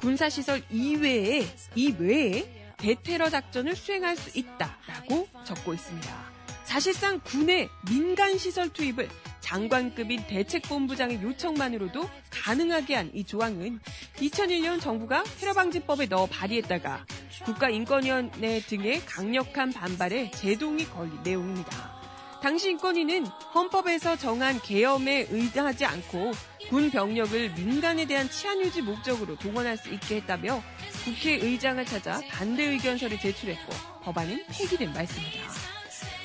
군사시설 0.00 0.62
이외에 0.70 1.46
이외에 1.74 2.74
대테러 2.76 3.30
작전을 3.30 3.74
수행할 3.74 4.16
수 4.16 4.36
있다라고 4.38 5.26
적고 5.44 5.74
있습니다. 5.74 6.38
사실상 6.64 7.18
군의 7.24 7.68
민간 7.90 8.36
시설 8.36 8.68
투입을 8.68 9.08
장관급인 9.40 10.26
대책본부장의 10.26 11.22
요청만으로도 11.22 12.08
가능하게 12.30 12.94
한 12.94 13.10
이 13.14 13.24
조항은 13.24 13.80
2001년 14.16 14.80
정부가 14.80 15.24
테러방지법에 15.40 16.06
넣어 16.06 16.26
발의했다가 16.26 17.06
국가인권위원회 17.46 18.60
등의 18.60 19.04
강력한 19.06 19.72
반발에 19.72 20.30
제동이 20.32 20.84
걸린 20.84 21.22
내용입니다. 21.22 21.97
당시 22.40 22.70
인권위는 22.70 23.26
헌법에서 23.54 24.16
정한 24.16 24.60
계엄에 24.60 25.26
의하지 25.30 25.84
않고 25.84 26.32
군 26.70 26.90
병력을 26.90 27.50
민간에 27.54 28.04
대한 28.04 28.30
치안 28.30 28.60
유지 28.60 28.80
목적으로 28.80 29.36
동원할 29.36 29.76
수 29.76 29.88
있게 29.88 30.16
했다며 30.16 30.62
국회의장을 31.04 31.84
찾아 31.86 32.20
반대 32.30 32.64
의견서를 32.64 33.18
제출했고 33.18 33.72
법안은 34.02 34.44
폐기된 34.46 34.92
바 34.92 35.02
있습니다. 35.02 35.38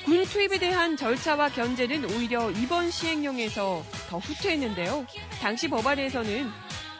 군 0.04 0.24
투입에 0.24 0.58
대한 0.58 0.96
절차와 0.96 1.48
견제는 1.48 2.04
오히려 2.12 2.50
이번 2.50 2.90
시행령에서 2.90 3.82
더 4.08 4.18
후퇴했는데요. 4.18 5.06
당시 5.40 5.68
법안에서는 5.68 6.48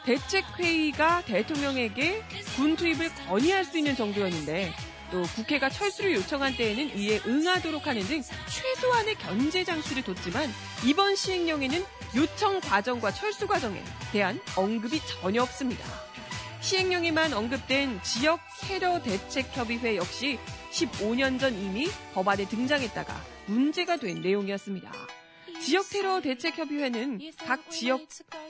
대책회의가 0.07 1.22
대통령에게 1.22 2.22
군 2.57 2.77
투입을 2.77 3.11
건의할 3.29 3.64
수 3.64 3.79
있는 3.79 3.94
정도였는데 3.94 4.72
또 5.10 5.22
국회가 5.34 5.68
철수를 5.68 6.14
요청한 6.14 6.56
때에는 6.56 6.98
이에 6.98 7.20
응하도록 7.26 7.86
하는 7.86 8.02
등 8.02 8.22
최소한의 8.48 9.14
견제 9.16 9.64
장치를 9.64 10.02
뒀지만 10.02 10.50
이번 10.84 11.16
시행령에는 11.16 11.84
요청 12.16 12.60
과정과 12.60 13.12
철수 13.12 13.46
과정에 13.46 13.82
대한 14.12 14.40
언급이 14.56 15.00
전혀 15.06 15.42
없습니다. 15.42 15.84
시행령에만 16.60 17.34
언급된 17.34 18.00
지역 18.02 18.40
테러 18.62 19.02
대책 19.02 19.54
협의회 19.54 19.96
역시 19.96 20.38
15년 20.70 21.38
전 21.38 21.52
이미 21.54 21.88
법안에 22.14 22.46
등장했다가 22.46 23.14
문제가 23.46 23.96
된 23.96 24.22
내용이었습니다. 24.22 24.90
지역 25.64 25.88
테러 25.88 26.20
대책 26.20 26.59
협의회는 26.59 27.20
각 27.38 27.70
지역 27.70 28.03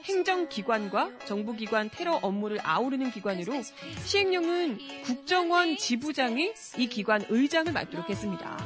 행정기관과 0.02 1.18
정부기관 1.26 1.90
테러 1.90 2.14
업무를 2.16 2.58
아우르는 2.60 3.12
기관으로 3.12 3.62
시행령은 4.04 4.78
국정원 5.04 5.76
지부장이 5.76 6.52
이 6.76 6.88
기관 6.88 7.24
의장을 7.28 7.72
맡도록 7.72 8.10
했습니다. 8.10 8.58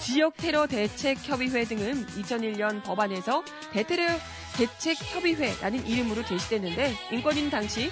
지역 0.00 0.36
테러 0.36 0.66
대책 0.66 1.18
협의회 1.18 1.62
등은 1.62 2.06
2001년 2.06 2.82
법안에서 2.82 3.44
대테러 3.72 4.04
대책 4.56 4.96
협의회라는 5.14 5.86
이름으로 5.86 6.24
제시됐는데 6.24 6.94
인권위는 7.12 7.50
당시 7.50 7.88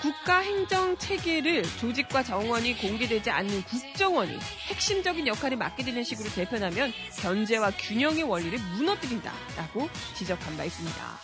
국가 0.00 0.38
행정 0.38 0.96
체계를 0.96 1.64
조직과 1.80 2.22
정원이 2.22 2.78
공개되지 2.78 3.30
않는 3.30 3.62
국정원이 3.64 4.38
핵심적인 4.68 5.26
역할을 5.26 5.56
맡게 5.56 5.84
되는 5.84 6.04
식으로 6.04 6.30
재편하면 6.30 6.92
견제와 7.20 7.72
균형의 7.72 8.22
원리를 8.22 8.58
무너뜨린다라고 8.76 9.88
지적한 10.14 10.56
바 10.56 10.64
있습니다. 10.64 11.18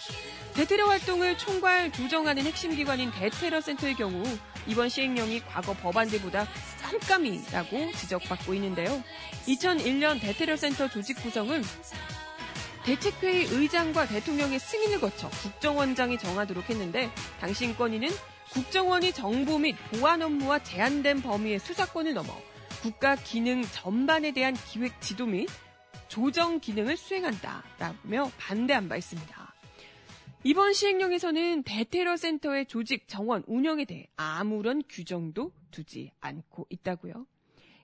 대테러 0.54 0.87
활동을 0.87 1.38
총괄 1.38 1.92
조정하는 1.92 2.44
핵심 2.44 2.74
기관인 2.74 3.10
대테러 3.12 3.60
센터의 3.60 3.94
경우 3.94 4.22
이번 4.66 4.88
시행령이 4.88 5.40
과거 5.40 5.72
법안들보다 5.74 6.46
깜깜이라고 6.82 7.92
지적받고 7.92 8.54
있는데요. 8.54 9.02
2001년 9.46 10.20
대테러 10.20 10.56
센터 10.56 10.88
조직 10.88 11.22
구성은 11.22 11.62
대책회의 12.84 13.46
의장과 13.46 14.06
대통령의 14.06 14.58
승인을 14.58 15.00
거쳐 15.00 15.28
국정원장이 15.30 16.18
정하도록 16.18 16.68
했는데 16.68 17.10
당시 17.40 17.64
인권위는 17.64 18.10
국정원이 18.52 19.12
정보 19.12 19.59
및 19.59 19.74
보안 19.90 20.22
업무와 20.22 20.62
제한된 20.62 21.22
범위의 21.22 21.59
수사권을 21.59 22.14
넘어 22.14 22.28
국가 22.83 23.16
기능 23.16 23.62
전반에 23.62 24.33
대한 24.33 24.54
기획 24.54 25.00
지도 25.00 25.26
및 25.26 25.48
조정 26.09 26.61
기능을 26.61 26.96
수행한다라며 26.96 28.30
반대한 28.38 28.88
바 28.88 28.96
있습니다. 28.96 29.54
이번 30.44 30.74
시행령에서는 30.74 31.62
대테러 31.62 32.16
센터의 32.18 32.66
조직, 32.66 33.09
정원, 33.09 33.42
운영에 33.46 33.87
대해 33.87 34.07
아무런 34.16 34.83
규정도 34.88 35.52
두지 35.70 36.12
않고 36.20 36.66
있다고요. 36.68 37.26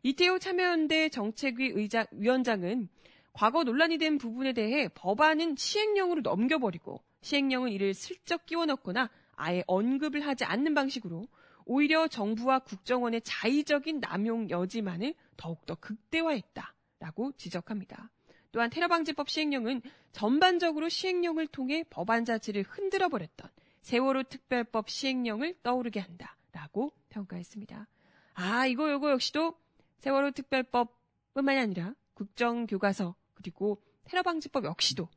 이태호 0.02 0.38
참여연대 0.38 1.08
정책위 1.08 1.72
의장, 1.74 2.04
위원장은 2.12 2.88
과거 3.32 3.64
논란이 3.64 3.98
된 3.98 4.18
부분에 4.18 4.52
대해 4.52 4.88
법안은 4.94 5.56
시행령으로 5.56 6.20
넘겨버리고 6.20 7.02
시행령은 7.22 7.70
이를 7.72 7.94
슬쩍 7.94 8.44
끼워 8.46 8.66
넣거나 8.66 9.10
아예 9.40 9.64
언급을 9.66 10.26
하지 10.26 10.44
않는 10.44 10.74
방식으로 10.74 11.26
오히려 11.64 12.08
정부와 12.08 12.60
국정원의 12.60 13.22
자의적인 13.24 14.00
남용 14.00 14.50
여지만을 14.50 15.14
더욱더 15.36 15.74
극대화했다라고 15.76 17.32
지적합니다. 17.36 18.10
또한 18.52 18.68
테러방지법 18.68 19.30
시행령은 19.30 19.82
전반적으로 20.12 20.88
시행령을 20.88 21.46
통해 21.46 21.84
법안 21.88 22.24
자체를 22.24 22.64
흔들어 22.68 23.08
버렸던 23.08 23.50
세월호 23.82 24.24
특별법 24.24 24.90
시행령을 24.90 25.54
떠오르게 25.62 26.00
한다라고 26.00 26.92
평가했습니다. 27.08 27.86
아, 28.34 28.66
이거 28.66 28.92
이거 28.92 29.10
역시도 29.10 29.54
세월호 29.98 30.32
특별법뿐만이 30.32 31.58
아니라 31.58 31.94
국정교과서 32.14 33.14
그리고 33.34 33.80
테러방지법 34.04 34.64
역시도 34.64 35.08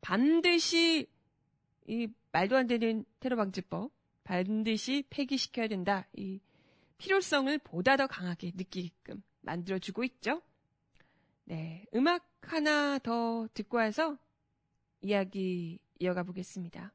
반드시 0.00 1.08
이 1.88 2.08
말도 2.32 2.56
안 2.56 2.66
되는 2.66 3.04
테러 3.20 3.36
방지법 3.36 3.92
반드시 4.24 5.04
폐기시켜야 5.08 5.68
된다. 5.68 6.06
이 6.14 6.40
필요성을 6.98 7.56
보다 7.58 7.96
더 7.96 8.06
강하게 8.06 8.52
느끼게끔 8.54 9.22
만들어주고 9.42 10.04
있죠. 10.04 10.42
네. 11.44 11.84
음악 11.94 12.28
하나 12.42 12.98
더 12.98 13.48
듣고 13.54 13.76
와서 13.76 14.18
이야기 15.00 15.78
이어가 16.00 16.24
보겠습니다. 16.24 16.92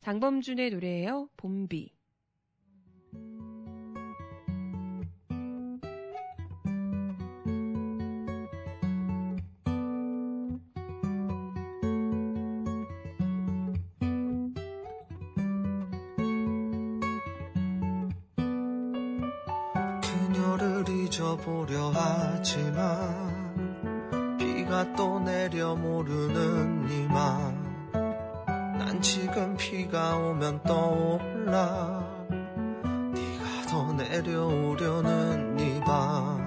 장범준의 0.00 0.70
노래예요. 0.70 1.30
봄비. 1.36 1.95
하지만 22.46 24.38
비가 24.38 24.94
또 24.94 25.18
내려 25.18 25.74
모르는 25.74 26.88
이맘난 26.88 27.50
지금 29.02 29.56
비가 29.56 30.16
오면 30.16 30.62
떠올라. 30.62 32.06
네가 33.12 33.66
더 33.68 33.92
내려오려는 33.94 35.58
이밤 35.58 36.45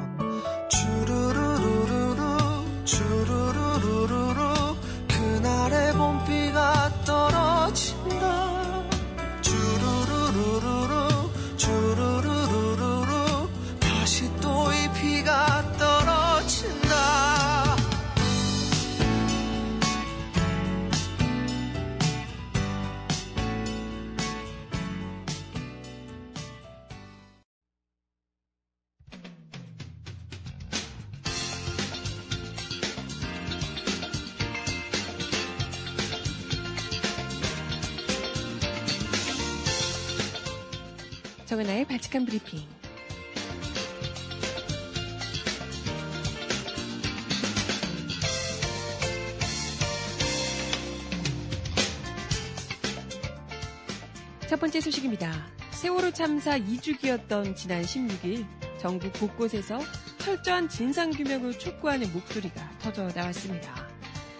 발칙한 42.19 42.25
브리핑. 42.25 42.59
첫 54.47 54.59
번째 54.59 54.81
소식입니다. 54.81 55.47
세월호 55.71 56.11
참사 56.11 56.57
2주기였던 56.57 57.55
지난 57.55 57.83
16일 57.83 58.45
전국 58.79 59.13
곳곳에서 59.13 59.79
철저한 60.17 60.67
진상규명을 60.67 61.57
촉구하는 61.57 62.11
목소리가 62.11 62.69
터져 62.79 63.07
나왔습니다. 63.15 63.87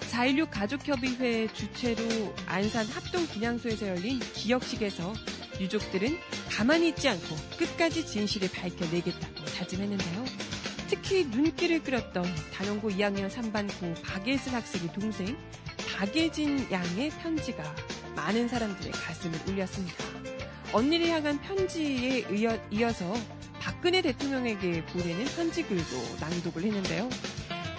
4.16 0.09 0.49
가족협의회 0.49 1.47
주최로 1.53 2.33
안산 2.47 2.85
합동분향소에서 2.87 3.87
열린 3.87 4.19
기억식에서 4.19 5.13
유족들은 5.59 6.17
가만히 6.59 6.89
있지 6.89 7.07
않고 7.07 7.37
끝까지 7.57 8.05
진실을 8.05 8.49
밝혀내겠다고 8.51 9.45
다짐했는데요. 9.45 10.25
특히 10.89 11.23
눈길을 11.23 11.83
끌었던 11.83 12.25
단원고 12.53 12.89
2학년 12.89 13.29
3반고 13.29 14.03
박예슬 14.03 14.53
학생의 14.53 14.91
동생 14.91 15.37
박예진 15.97 16.69
양의 16.69 17.11
편지가 17.11 17.63
많은 18.13 18.49
사람들의 18.49 18.91
가슴을 18.91 19.39
울렸습니다. 19.47 20.03
언니를 20.73 21.07
향한 21.07 21.39
편지에 21.39 22.25
이어, 22.29 22.59
이어서 22.71 23.13
박근혜 23.61 24.01
대통령에게 24.01 24.83
보내는 24.87 25.25
편지글도 25.27 26.17
낭독을 26.19 26.63
했는데요. 26.63 27.07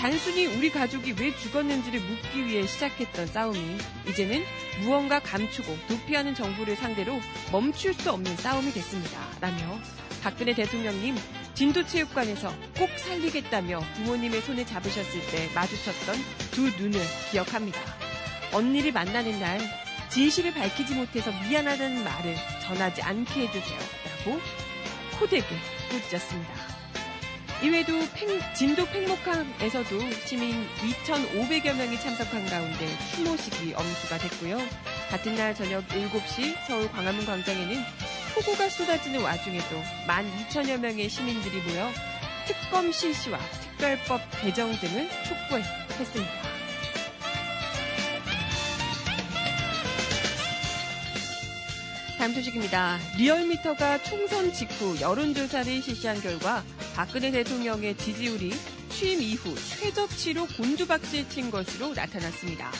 단순히 0.00 0.46
우리 0.46 0.70
가족이 0.70 1.14
왜 1.20 1.36
죽었는지를 1.36 2.00
묻기 2.00 2.46
위해 2.46 2.66
시작했던 2.66 3.26
싸움이 3.26 3.60
이제는 4.08 4.42
무언가 4.80 5.20
감추고 5.20 5.76
도피하는 5.88 6.34
정부를 6.34 6.74
상대로 6.74 7.20
멈출 7.52 7.92
수 7.92 8.10
없는 8.10 8.34
싸움이 8.38 8.72
됐습니다. 8.72 9.20
라며 9.42 9.78
박근혜 10.22 10.54
대통령님 10.54 11.16
진도체육관에서 11.52 12.50
꼭 12.78 12.88
살리겠다며 12.96 13.80
부모님의 13.96 14.40
손을 14.40 14.64
잡으셨을 14.64 15.20
때 15.32 15.50
마주쳤던 15.54 16.16
두 16.50 16.62
눈을 16.82 16.98
기억합니다. 17.30 17.78
언니를 18.54 18.92
만나는 18.92 19.38
날 19.38 19.60
진실을 20.08 20.54
밝히지 20.54 20.94
못해서 20.94 21.30
미안하다는 21.46 22.02
말을 22.02 22.36
전하지 22.62 23.02
않게 23.02 23.48
해주세요. 23.48 23.78
라고 24.24 24.40
코덱을 25.18 25.46
꾸짖었습니다. 25.90 26.59
이외에도 27.62 27.92
팽- 28.14 28.40
진도 28.54 28.86
팽목항에서도 28.86 30.00
시민 30.26 30.66
2,500여 31.04 31.74
명이 31.76 32.00
참석한 32.00 32.46
가운데 32.46 32.88
추모식이 33.14 33.74
엄수가 33.74 34.18
됐고요. 34.18 34.58
같은 35.10 35.34
날 35.34 35.54
저녁 35.54 35.86
7시 35.88 36.56
서울 36.66 36.90
광화문 36.90 37.26
광장에는 37.26 37.76
폭우가 38.34 38.68
쏟아지는 38.70 39.20
와중에도 39.20 39.82
12,000여 40.06 40.78
명의 40.78 41.08
시민들이 41.10 41.58
모여 41.60 41.90
특검 42.46 42.90
실시와 42.92 43.38
특별법 43.60 44.22
개정 44.40 44.72
등을 44.80 45.08
촉구했습니다. 45.24 46.50
다음 52.18 52.34
소식입니다. 52.34 52.98
리얼미터가 53.16 54.02
총선 54.02 54.52
직후 54.52 55.00
여론조사를 55.00 55.80
실시한 55.80 56.20
결과 56.20 56.62
박근혜 56.94 57.30
대통령의 57.30 57.96
지지율이 57.96 58.52
취임 58.90 59.22
이후 59.22 59.54
최저치로 59.54 60.46
곤두박질 60.46 61.28
친 61.28 61.50
것으로 61.50 61.94
나타났습니다. 61.94 62.70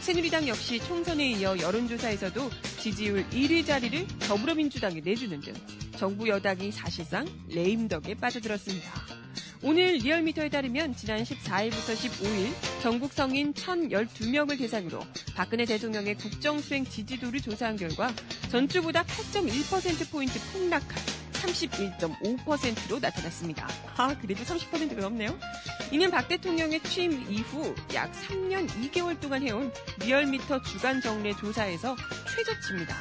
새누리당 0.00 0.46
역시 0.46 0.78
총선에 0.78 1.32
이어 1.32 1.58
여론조사에서도 1.58 2.50
지지율 2.78 3.28
1위 3.30 3.66
자리를 3.66 4.06
더불어민주당에 4.20 5.00
내주는 5.00 5.40
등 5.40 5.52
정부 5.96 6.28
여당이 6.28 6.70
사실상 6.70 7.26
레임덕에 7.48 8.14
빠져들었습니다. 8.14 9.16
오늘 9.62 9.94
리얼미터에 9.94 10.48
따르면 10.48 10.94
지난 10.94 11.24
14일부터 11.24 11.96
15일 11.96 12.52
전국 12.82 13.12
성인 13.12 13.52
1,012명을 13.54 14.58
대상으로 14.58 15.00
박근혜 15.34 15.64
대통령의 15.64 16.14
국정 16.16 16.60
수행 16.60 16.84
지지도를 16.84 17.40
조사한 17.40 17.76
결과 17.76 18.14
전주보다 18.50 19.02
8.1%포인트 19.02 20.38
폭락한 20.52 21.25
31.5%로 21.46 22.98
나타났습니다. 22.98 23.68
아, 23.96 24.16
그래도 24.18 24.42
30%가 24.42 25.00
넘네요. 25.00 25.38
이는 25.92 26.10
박 26.10 26.28
대통령의 26.28 26.82
취임 26.82 27.12
이후 27.30 27.74
약 27.94 28.12
3년 28.12 28.68
2개월 28.68 29.18
동안 29.20 29.42
해온 29.42 29.72
리얼미터 30.00 30.62
주간 30.62 31.00
정례 31.00 31.32
조사에서 31.34 31.96
최저치입니다. 32.34 32.96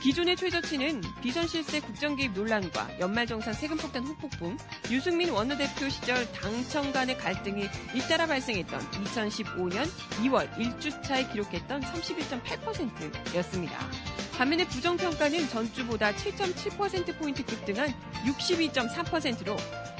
기존의 0.00 0.36
최저치는 0.36 1.02
비선 1.20 1.48
실세 1.48 1.80
국정 1.80 2.14
개입 2.14 2.32
논란과 2.32 3.00
연말정산 3.00 3.52
세금 3.52 3.76
폭탄 3.76 4.04
후폭풍, 4.04 4.56
유승민 4.92 5.30
원내대표 5.30 5.88
시절 5.88 6.30
당청 6.32 6.92
간의 6.92 7.18
갈등이 7.18 7.68
잇따라 7.94 8.26
발생했던 8.26 8.78
2015년 8.78 9.88
2월 10.22 10.48
1주차에 10.54 11.32
기록했던 11.32 11.80
31.8%였습니다. 11.80 13.90
반면에 14.36 14.68
부정평가는 14.68 15.48
전주보다 15.48 16.12
7.7%포인트 16.12 17.44
급등한 17.44 17.92
62.3%로 18.24 19.56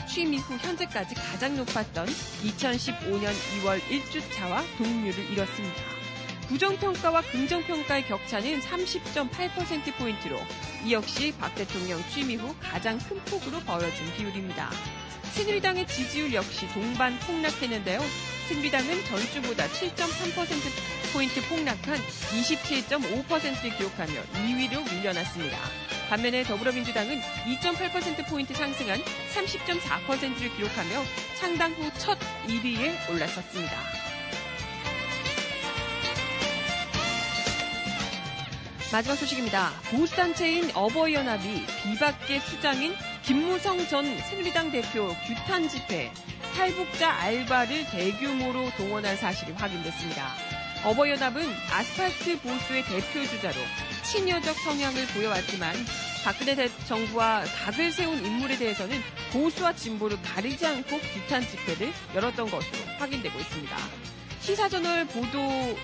취임 0.08 0.32
이후 0.32 0.56
현재까지 0.58 1.16
가장 1.16 1.56
높았던 1.56 2.06
2015년 2.06 3.32
2월 3.62 3.80
1주차와 3.80 4.62
동률을 4.78 5.32
이뤘습니다. 5.32 5.97
부정평가와 6.48 7.20
긍정평가의 7.22 8.06
격차는 8.06 8.60
30.8%포인트로 8.60 10.38
이 10.84 10.92
역시 10.92 11.32
박 11.38 11.54
대통령 11.54 12.02
취임 12.08 12.30
이후 12.30 12.54
가장 12.60 12.98
큰 12.98 13.18
폭으로 13.24 13.60
벌어진 13.60 14.10
비율입니다. 14.16 14.70
새누리당의 15.32 15.86
지지율 15.86 16.32
역시 16.32 16.66
동반 16.68 17.18
폭락했는데요. 17.20 18.00
새누리당은 18.48 19.04
전주보다 19.04 19.66
7.3%포인트 19.68 21.42
폭락한 21.48 21.98
27.5%를 21.98 23.76
기록하며 23.76 24.12
2위로 24.12 24.90
밀려났습니다. 24.90 25.58
반면에 26.08 26.42
더불어민주당은 26.44 27.20
2.8%포인트 27.60 28.54
상승한 28.54 28.98
30.4%를 29.34 30.56
기록하며 30.56 31.04
창당 31.38 31.72
후 31.72 31.90
첫 31.98 32.18
1위에 32.46 33.10
올랐었습니다. 33.10 34.07
마지막 38.90 39.16
소식입니다. 39.16 39.70
보수단체인 39.90 40.70
어버이연합이 40.74 41.66
비박계 41.82 42.40
수장인 42.40 42.94
김무성 43.22 43.86
전 43.88 44.04
새누리당 44.22 44.70
대표 44.70 45.14
규탄 45.26 45.68
집회 45.68 46.10
탈북자 46.56 47.10
알바를 47.20 47.84
대규모로 47.90 48.70
동원한 48.76 49.16
사실이 49.16 49.52
확인됐습니다. 49.52 50.32
어버이연합은 50.84 51.42
아스팔트 51.70 52.40
보수의 52.40 52.84
대표 52.84 53.24
주자로 53.26 53.56
친여적 54.04 54.56
성향을 54.56 55.06
보여왔지만 55.08 55.74
박근혜 56.24 56.54
대- 56.54 56.70
정부와 56.86 57.44
각을 57.44 57.92
세운 57.92 58.24
인물에 58.24 58.56
대해서는 58.56 59.00
보수와 59.32 59.74
진보를 59.74 60.20
가리지 60.22 60.64
않고 60.66 60.98
규탄 60.98 61.42
집회를 61.46 61.92
열었던 62.14 62.50
것으로 62.50 62.78
확인되고 62.98 63.38
있습니다. 63.38 63.76
시사저널 64.40 65.04
보도 65.06 65.76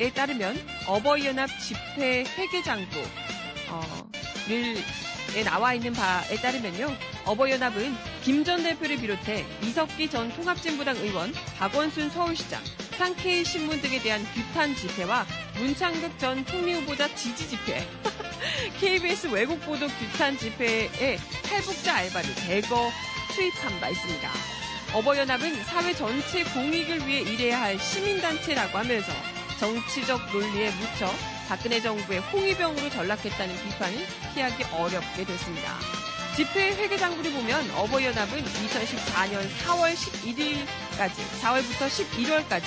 에 0.00 0.10
따르면 0.10 0.58
어버이연합 0.86 1.50
집회 1.60 2.24
회계장부를 2.24 3.04
에 5.36 5.44
나와 5.44 5.74
있는 5.74 5.92
바에 5.92 6.36
따르면요. 6.36 6.96
어버이연합은 7.26 7.94
김 8.24 8.42
전 8.44 8.62
대표를 8.62 8.96
비롯해 8.96 9.44
이석기 9.62 10.08
전 10.10 10.32
통합진보당 10.34 10.96
의원, 10.96 11.32
박원순 11.58 12.08
서울시장, 12.10 12.62
상케이 12.96 13.44
신문 13.44 13.80
등에 13.82 14.00
대한 14.00 14.24
규탄 14.32 14.74
집회와 14.74 15.26
문창극 15.58 16.18
전 16.18 16.44
총리 16.46 16.72
후보자 16.72 17.14
지지 17.14 17.46
집회, 17.48 17.86
KBS 18.80 19.26
왜곡보도 19.28 19.86
규탄 19.86 20.36
집회에 20.38 21.18
탈북자 21.42 21.96
알바를 21.96 22.34
대거 22.36 22.90
투입한 23.34 23.80
바 23.80 23.90
있습니다. 23.90 24.30
어버이연합은 24.94 25.62
사회 25.64 25.92
전체 25.92 26.42
공익을 26.42 27.06
위해 27.06 27.20
일해야 27.20 27.60
할 27.60 27.78
시민단체라고 27.78 28.78
하면서 28.78 29.12
정치적 29.60 30.32
논리에 30.32 30.70
묻혀 30.70 31.12
박근혜 31.46 31.80
정부의 31.82 32.20
홍위병으로 32.20 32.88
전락했다는 32.88 33.54
비판을 33.62 34.06
피하기 34.32 34.64
어렵게 34.72 35.24
됐습니다. 35.26 35.76
집회 36.34 36.70
회계장부를 36.70 37.30
보면 37.30 37.70
어버이연합은 37.72 38.42
2014년 38.42 39.46
4월 39.58 39.94
11일까지, 39.94 41.12
4월부터 41.42 41.88
11월까지 41.90 42.64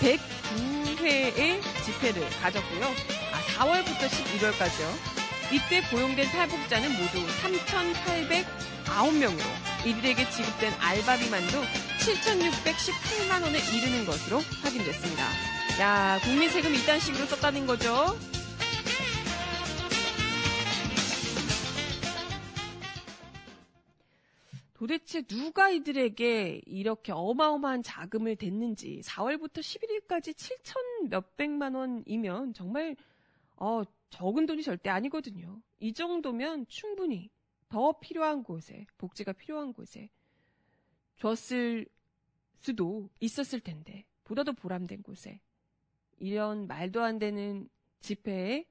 109회의 0.00 1.60
집회를 1.84 2.30
가졌고요. 2.40 2.84
아, 3.32 3.40
4월부터 3.56 4.06
11월까지요. 4.08 4.86
이때 5.50 5.82
고용된 5.90 6.28
탈북자는 6.28 6.92
모두 6.98 7.26
3,809명으로 8.86 9.42
이들에게 9.86 10.30
지급된 10.30 10.72
알바 10.78 11.16
비만도 11.16 11.64
7,618만 11.98 13.42
원에 13.42 13.58
이르는 13.58 14.06
것으로 14.06 14.40
확인됐습니다. 14.62 15.61
야, 15.80 16.18
국민 16.22 16.50
세금 16.50 16.74
이딴 16.74 17.00
식으로 17.00 17.24
썼다는 17.26 17.66
거죠? 17.66 17.90
도대체 24.74 25.22
누가 25.22 25.70
이들에게 25.70 26.62
이렇게 26.66 27.12
어마어마한 27.12 27.82
자금을 27.82 28.36
댔는지 28.36 29.00
4월부터 29.04 29.60
11일까지 29.60 30.34
7천 30.34 31.08
몇백만 31.08 31.74
원이면 31.74 32.52
정말 32.52 32.96
어, 33.56 33.82
적은 34.10 34.46
돈이 34.46 34.62
절대 34.62 34.90
아니거든요. 34.90 35.62
이 35.80 35.94
정도면 35.94 36.66
충분히 36.68 37.30
더 37.68 37.98
필요한 37.98 38.42
곳에 38.42 38.86
복지가 38.98 39.32
필요한 39.32 39.72
곳에 39.72 40.10
줬을 41.16 41.86
수도 42.58 43.08
있었을 43.20 43.60
텐데 43.60 44.04
보다 44.24 44.44
더 44.44 44.52
보람된 44.52 45.02
곳에 45.02 45.40
이런 46.22 46.68
말도 46.68 47.02
안 47.02 47.18
되는 47.18 47.68
집회에 47.98 48.64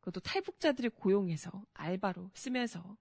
그것도 0.00 0.20
탈북자들을 0.20 0.90
고용해서 0.90 1.64
알바로 1.72 2.30
쓰면서 2.34 2.98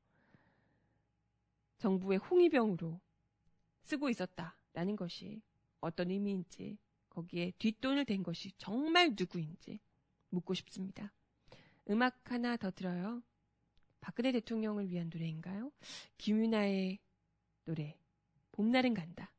정부의 1.78 2.19
홍위병으로 2.19 3.01
쓰고 3.84 4.09
있었다라는 4.09 4.95
것이 4.95 5.41
어떤 5.82 6.09
의미인지 6.09 6.78
거기에 7.09 7.51
뒷돈을 7.59 8.05
댄 8.05 8.23
것이 8.23 8.53
정말 8.57 9.13
누구인지 9.17 9.82
묻고 10.30 10.53
싶습니다. 10.53 11.13
음악 11.89 12.32
하나 12.32 12.55
더 12.55 12.71
들어요. 12.71 13.21
박근혜 13.99 14.32
대통령을 14.32 14.89
위한 14.89 15.09
노래인가요? 15.11 15.73
김윤아의 16.17 16.99
노래 17.65 17.99
봄날은 18.53 18.93
간다. 18.93 19.34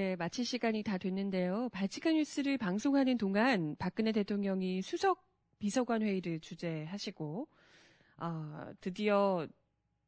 네, 0.00 0.16
마칠 0.16 0.46
시간이 0.46 0.82
다 0.82 0.96
됐는데요. 0.96 1.68
발칙한 1.74 2.14
뉴스를 2.14 2.56
방송하는 2.56 3.18
동안 3.18 3.76
박근혜 3.78 4.12
대통령이 4.12 4.80
수석 4.80 5.28
비서관 5.58 6.00
회의를 6.00 6.40
주재하시고 6.40 7.46
아, 8.16 8.72
드디어 8.80 9.46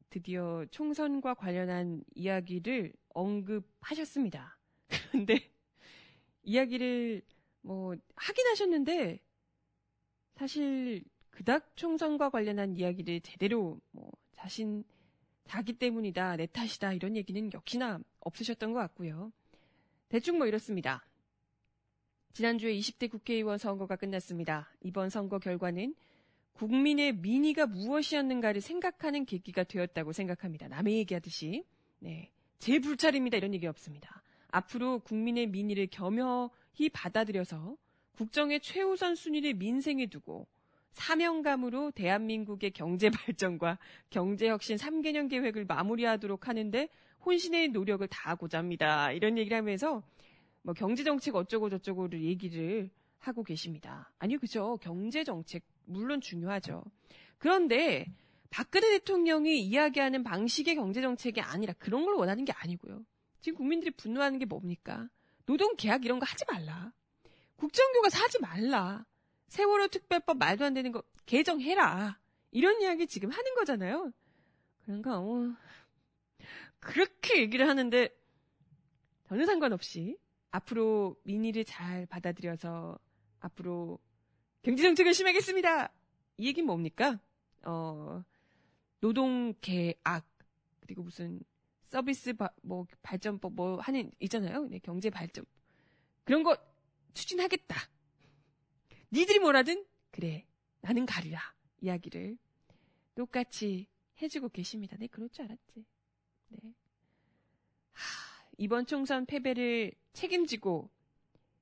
드디어 0.09 0.65
총선과 0.71 1.35
관련한 1.35 2.03
이야기를 2.15 2.91
언급하셨습니다. 3.09 4.57
그런데 5.11 5.51
이야기를 6.41 7.21
뭐 7.61 7.95
하긴 8.15 8.47
하셨는데 8.47 9.19
사실 10.37 11.03
그닥 11.29 11.77
총선과 11.77 12.31
관련한 12.31 12.75
이야기를 12.75 13.21
제대로 13.21 13.79
뭐 13.91 14.09
자신 14.31 14.83
자기 15.45 15.73
때문이다 15.73 16.37
내 16.37 16.47
탓이다 16.47 16.93
이런 16.93 17.15
얘기는 17.15 17.53
역시나 17.53 17.99
없으셨던 18.21 18.73
것 18.73 18.79
같고요. 18.79 19.31
대충 20.13 20.37
뭐 20.37 20.45
이렇습니다. 20.45 21.03
지난주에 22.33 22.71
20대 22.75 23.09
국회의원 23.09 23.57
선거가 23.57 23.95
끝났습니다. 23.95 24.69
이번 24.81 25.09
선거 25.09 25.39
결과는 25.39 25.95
국민의 26.51 27.13
민의가 27.13 27.65
무엇이었는가를 27.65 28.61
생각하는 28.61 29.25
계기가 29.25 29.63
되었다고 29.63 30.13
생각합니다. 30.13 30.67
남의 30.67 30.97
얘기하듯이. 30.97 31.65
네. 31.97 32.29
제 32.59 32.77
불찰입니다. 32.77 33.37
이런 33.37 33.55
얘기 33.55 33.65
없습니다. 33.65 34.21
앞으로 34.51 34.99
국민의 34.99 35.47
민의를 35.47 35.87
겸허히 35.87 36.89
받아들여서 36.93 37.75
국정의 38.11 38.59
최우선 38.59 39.15
순위를 39.15 39.55
민생에 39.55 40.05
두고 40.05 40.45
사명감으로 40.91 41.89
대한민국의 41.89 42.69
경제 42.69 43.09
발전과 43.09 43.79
경제 44.11 44.47
혁신 44.47 44.77
3개년 44.77 45.27
계획을 45.27 45.65
마무리하도록 45.65 46.47
하는데 46.47 46.87
혼신의 47.25 47.69
노력을 47.69 48.05
다하고자 48.07 48.57
합니다. 48.57 49.11
이런 49.11 49.37
얘기를 49.37 49.57
하면서 49.57 50.03
뭐 50.61 50.73
경제 50.73 51.03
정책 51.03 51.35
어쩌고 51.35 51.69
저쩌고를 51.69 52.23
얘기를 52.23 52.89
하고 53.19 53.43
계십니다. 53.43 54.11
아니요, 54.19 54.39
그죠. 54.39 54.77
경제 54.81 55.23
정책 55.23 55.63
물론 55.85 56.21
중요하죠. 56.21 56.83
그런데 57.37 58.05
박근혜 58.49 58.89
대통령이 58.91 59.61
이야기하는 59.61 60.23
방식의 60.23 60.75
경제 60.75 61.01
정책이 61.01 61.41
아니라 61.41 61.73
그런 61.79 62.05
걸 62.05 62.15
원하는 62.15 62.45
게 62.45 62.53
아니고요. 62.53 63.03
지금 63.41 63.57
국민들이 63.57 63.91
분노하는 63.91 64.39
게 64.39 64.45
뭡니까? 64.45 65.09
노동 65.45 65.75
계약 65.75 66.05
이런 66.05 66.19
거 66.19 66.25
하지 66.25 66.45
말라. 66.49 66.93
국정교과서 67.55 68.23
하지 68.23 68.39
말라. 68.39 69.05
세월호 69.47 69.87
특별법 69.87 70.37
말도 70.37 70.65
안 70.65 70.73
되는 70.73 70.91
거 70.91 71.03
개정해라. 71.25 72.19
이런 72.51 72.81
이야기 72.81 73.07
지금 73.07 73.29
하는 73.31 73.55
거잖아요. 73.55 74.11
그런가, 74.85 75.19
어, 75.19 75.55
그렇게 76.83 77.39
얘기를 77.41 77.67
하는데, 77.67 78.09
저는 79.27 79.45
상관없이 79.45 80.17
앞으로 80.51 81.15
민의를 81.23 81.65
잘 81.65 82.05
받아들여서 82.05 82.99
앞으로 83.39 83.99
경제정책을 84.63 85.13
심하겠습니다. 85.13 85.91
이 86.37 86.47
얘기는 86.47 86.65
뭡니까? 86.65 87.19
어, 87.63 88.23
노동 88.99 89.53
계약, 89.61 90.25
그리고 90.81 91.03
무슨 91.03 91.41
서비스 91.83 92.33
바- 92.33 92.53
뭐 92.61 92.85
발전법 93.01 93.53
뭐 93.53 93.79
하는 93.79 94.11
있잖아요. 94.19 94.65
네, 94.67 94.79
경제 94.79 95.09
발전. 95.09 95.45
그런 96.23 96.43
거 96.43 96.55
추진하겠다. 97.13 97.75
니들이 99.11 99.39
뭐라든 99.39 99.85
그래. 100.11 100.45
나는 100.81 101.05
가리라. 101.05 101.39
이야기를 101.81 102.37
똑같이 103.15 103.87
해주고 104.21 104.49
계십니다. 104.49 104.95
네, 104.99 105.07
그럴 105.07 105.29
줄 105.29 105.45
알았지. 105.45 105.85
네. 106.61 106.73
하, 107.91 108.45
이번 108.57 108.85
총선 108.85 109.25
패배를 109.25 109.93
책임지고 110.13 110.89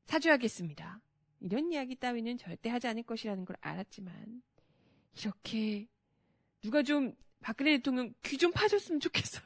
사죄하겠습니다. 0.05 1.01
이런 1.41 1.71
이야기 1.71 1.95
따위는 1.95 2.37
절대 2.37 2.69
하지 2.69 2.87
않을 2.87 3.03
것이라는 3.03 3.45
걸 3.45 3.55
알았지만 3.61 4.43
이렇게 5.17 5.87
누가 6.61 6.83
좀 6.83 7.15
박근혜 7.41 7.77
대통령 7.77 8.13
귀 8.23 8.37
좀 8.37 8.51
파줬으면 8.51 8.99
좋겠어요. 8.99 9.43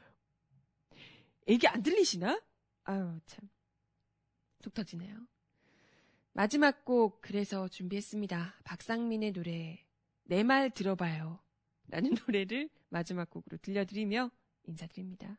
얘기 1.48 1.66
안 1.68 1.82
들리시나? 1.82 2.40
아유 2.84 3.20
참. 3.26 3.48
속 4.62 4.74
터지네요. 4.74 5.26
마지막 6.32 6.84
곡 6.84 7.20
그래서 7.22 7.68
준비했습니다. 7.68 8.56
박상민의 8.64 9.32
노래 9.32 9.82
내 10.24 10.42
말 10.42 10.70
들어봐요. 10.70 11.40
라는 11.88 12.10
노래를 12.26 12.68
마지막 12.88 13.30
곡으로 13.30 13.58
들려드리며 13.58 14.30
인사드립니다. 14.66 15.38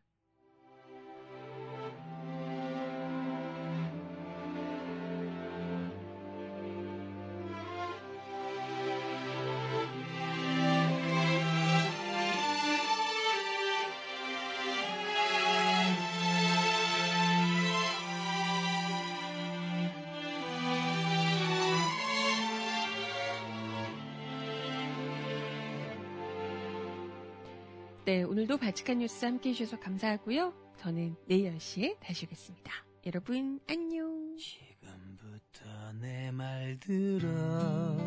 네, 28.08 28.24
오늘도 28.24 28.56
바칙한 28.58 29.00
뉴스 29.00 29.26
함께 29.26 29.50
해주셔서 29.50 29.82
감사하고요. 29.82 30.54
저는 30.80 31.18
내일 31.28 31.52
10시에 31.58 32.00
다시 32.00 32.26
오겠습니다. 32.26 32.72
여러분, 33.06 33.60
안녕. 33.68 34.38
지금부터 34.38 35.66
내 36.00 36.32
말 36.32 36.78
들어요 36.80 37.98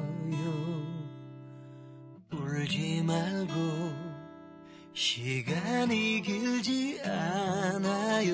울지 2.32 3.02
말고 3.02 3.52
시간이 4.94 6.22
길지 6.22 7.00
않아요 7.02 8.30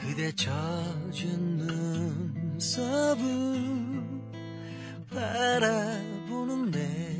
그대 0.00 0.32
젖은 0.32 1.56
눈썹을 1.58 3.24
바라보는 5.10 6.70
내 6.70 7.15